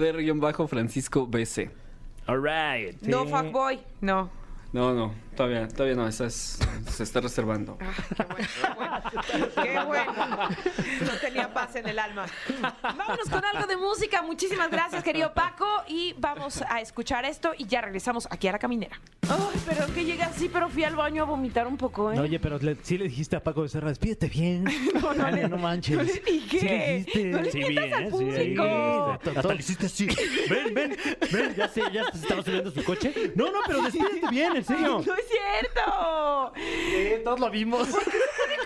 [0.88, 1.70] de-francisco BC.
[2.26, 2.94] All right.
[3.02, 3.78] No, fuckboy.
[4.00, 4.30] No.
[4.72, 6.58] No, no, todavía, todavía no, esa es,
[6.90, 7.78] se está reservando.
[7.80, 9.18] Ah, qué bueno, qué
[9.54, 9.62] bueno.
[9.62, 10.48] Qué bueno.
[11.06, 12.26] No tenía paz en el alma.
[12.82, 14.20] Vámonos con algo de música.
[14.22, 15.66] Muchísimas gracias, querido Paco.
[15.86, 19.00] Y vamos a escuchar esto y ya regresamos aquí a la caminera.
[19.30, 22.16] Ay, pero que llega así, pero fui al baño a vomitar un poco, ¿eh?
[22.16, 24.64] No, oye, pero le- sí le dijiste a Paco Becerra, despídete bien.
[24.98, 25.96] No, no, manches.
[25.96, 26.58] No le dije.
[26.60, 27.24] Sí le dijiste.
[27.26, 29.18] No le Sí, bien, al sí, público.
[29.24, 29.30] sí.
[29.36, 30.06] Hasta le hiciste así.
[30.50, 30.96] Ven, ven,
[31.32, 31.54] ven.
[31.56, 33.32] Ya sé, ya se estaba subiendo su coche.
[33.34, 35.02] No, no, pero despídete bien, en serio.
[35.06, 36.52] No es cierto.
[37.24, 37.88] todos lo vimos.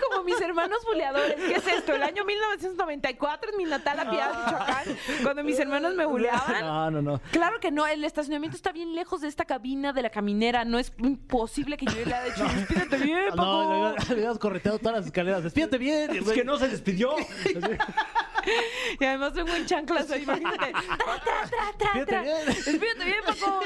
[0.09, 1.35] Como mis hermanos buleadores.
[1.35, 1.93] ¿Qué es esto?
[1.93, 6.61] El año 1994 en mi natal a Piedad, Michoacán, cuando mis hermanos me buleaban.
[6.61, 7.21] No, no, no.
[7.31, 10.65] Claro que no, el estacionamiento está bien lejos de esta cabina de la caminera.
[10.65, 13.43] No es imposible que yo le haya dicho, despídete bien, Paco.
[13.43, 15.43] No, le habías correteado todas las escaleras.
[15.43, 16.11] Despídete bien.
[16.11, 17.15] Es que no se despidió.
[18.99, 20.57] Y además vengo en chanclas, ahí, imagínate.
[20.73, 21.47] Tra, tra,
[21.77, 22.21] tra, tra, Despídete tra.
[22.21, 22.45] bien.
[22.45, 23.61] Despídete bien, Paco.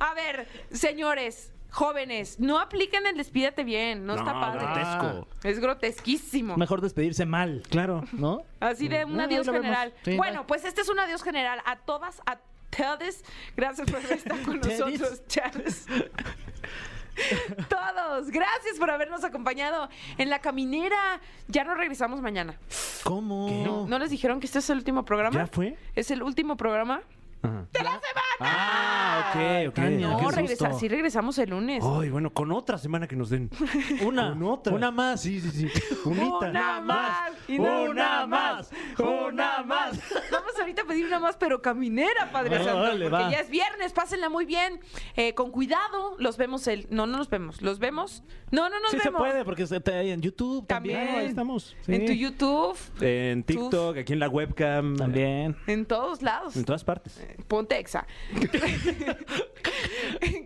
[0.00, 4.06] A ver, señores, jóvenes, no apliquen el despídete bien.
[4.06, 4.60] No, está padre.
[4.64, 5.28] grotesco.
[5.44, 6.56] Es grotesquísimo.
[6.56, 7.62] Mejor despedirse mal.
[7.70, 8.04] Claro.
[8.12, 8.42] ¿No?
[8.60, 9.60] Así de un No, adiós vemos.
[9.62, 9.92] general.
[10.04, 13.22] Sí, bueno, pues este es un adiós general a todas, a todos.
[13.56, 14.78] Gracias por estar con Tedis.
[14.80, 15.86] nosotros, Charles.
[17.68, 19.88] Todos, gracias por habernos acompañado
[20.18, 21.20] en la caminera.
[21.48, 22.54] Ya no regresamos mañana.
[23.02, 23.86] ¿Cómo?
[23.88, 25.36] ¿No les dijeron que este es el último programa?
[25.36, 25.76] ¿Ya fue?
[25.96, 27.02] ¿Es el último programa?
[27.42, 27.66] Ajá.
[27.72, 28.02] ¡De la semana!
[28.40, 29.74] Ah, ok, ok.
[29.74, 30.78] Tania, No, qué regresa, susto.
[30.78, 31.82] sí regresamos el lunes.
[31.84, 33.50] Ay, bueno, con otra semana que nos den.
[34.04, 34.30] Una.
[34.30, 34.72] Con otra.
[34.74, 35.20] Una más.
[35.22, 35.68] Sí, sí, sí.
[36.04, 36.50] Unita.
[36.50, 37.32] Una más.
[37.48, 38.70] y no Una más.
[38.98, 39.98] Una más.
[40.58, 42.78] Ahorita a pedir una más, pero caminera, Padre Santo.
[42.78, 43.30] órale, porque va.
[43.30, 44.80] ya es viernes, pásenla muy bien.
[45.16, 46.86] Eh, con cuidado, los vemos el.
[46.90, 47.62] No, no nos vemos.
[47.62, 48.22] ¿Los vemos?
[48.50, 49.20] No, no nos Sí se vemos.
[49.20, 50.96] puede porque está ahí en YouTube También.
[50.98, 51.18] también.
[51.20, 51.76] Ahí estamos.
[51.86, 52.18] En tu Sí.
[52.18, 54.96] YouTube, En TikTok, aquí en la webcam.
[54.96, 55.56] También.
[55.66, 56.56] en todos lados.
[56.56, 57.20] En todas partes.
[57.46, 58.06] Ponte exa.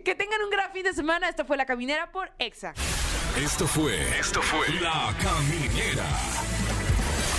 [0.03, 1.29] que tengan un gran fin de semana.
[1.29, 2.73] Esta fue La Caminera por Exa.
[3.37, 3.95] Esto fue.
[4.19, 4.67] Esto fue.
[4.81, 6.05] La Caminera.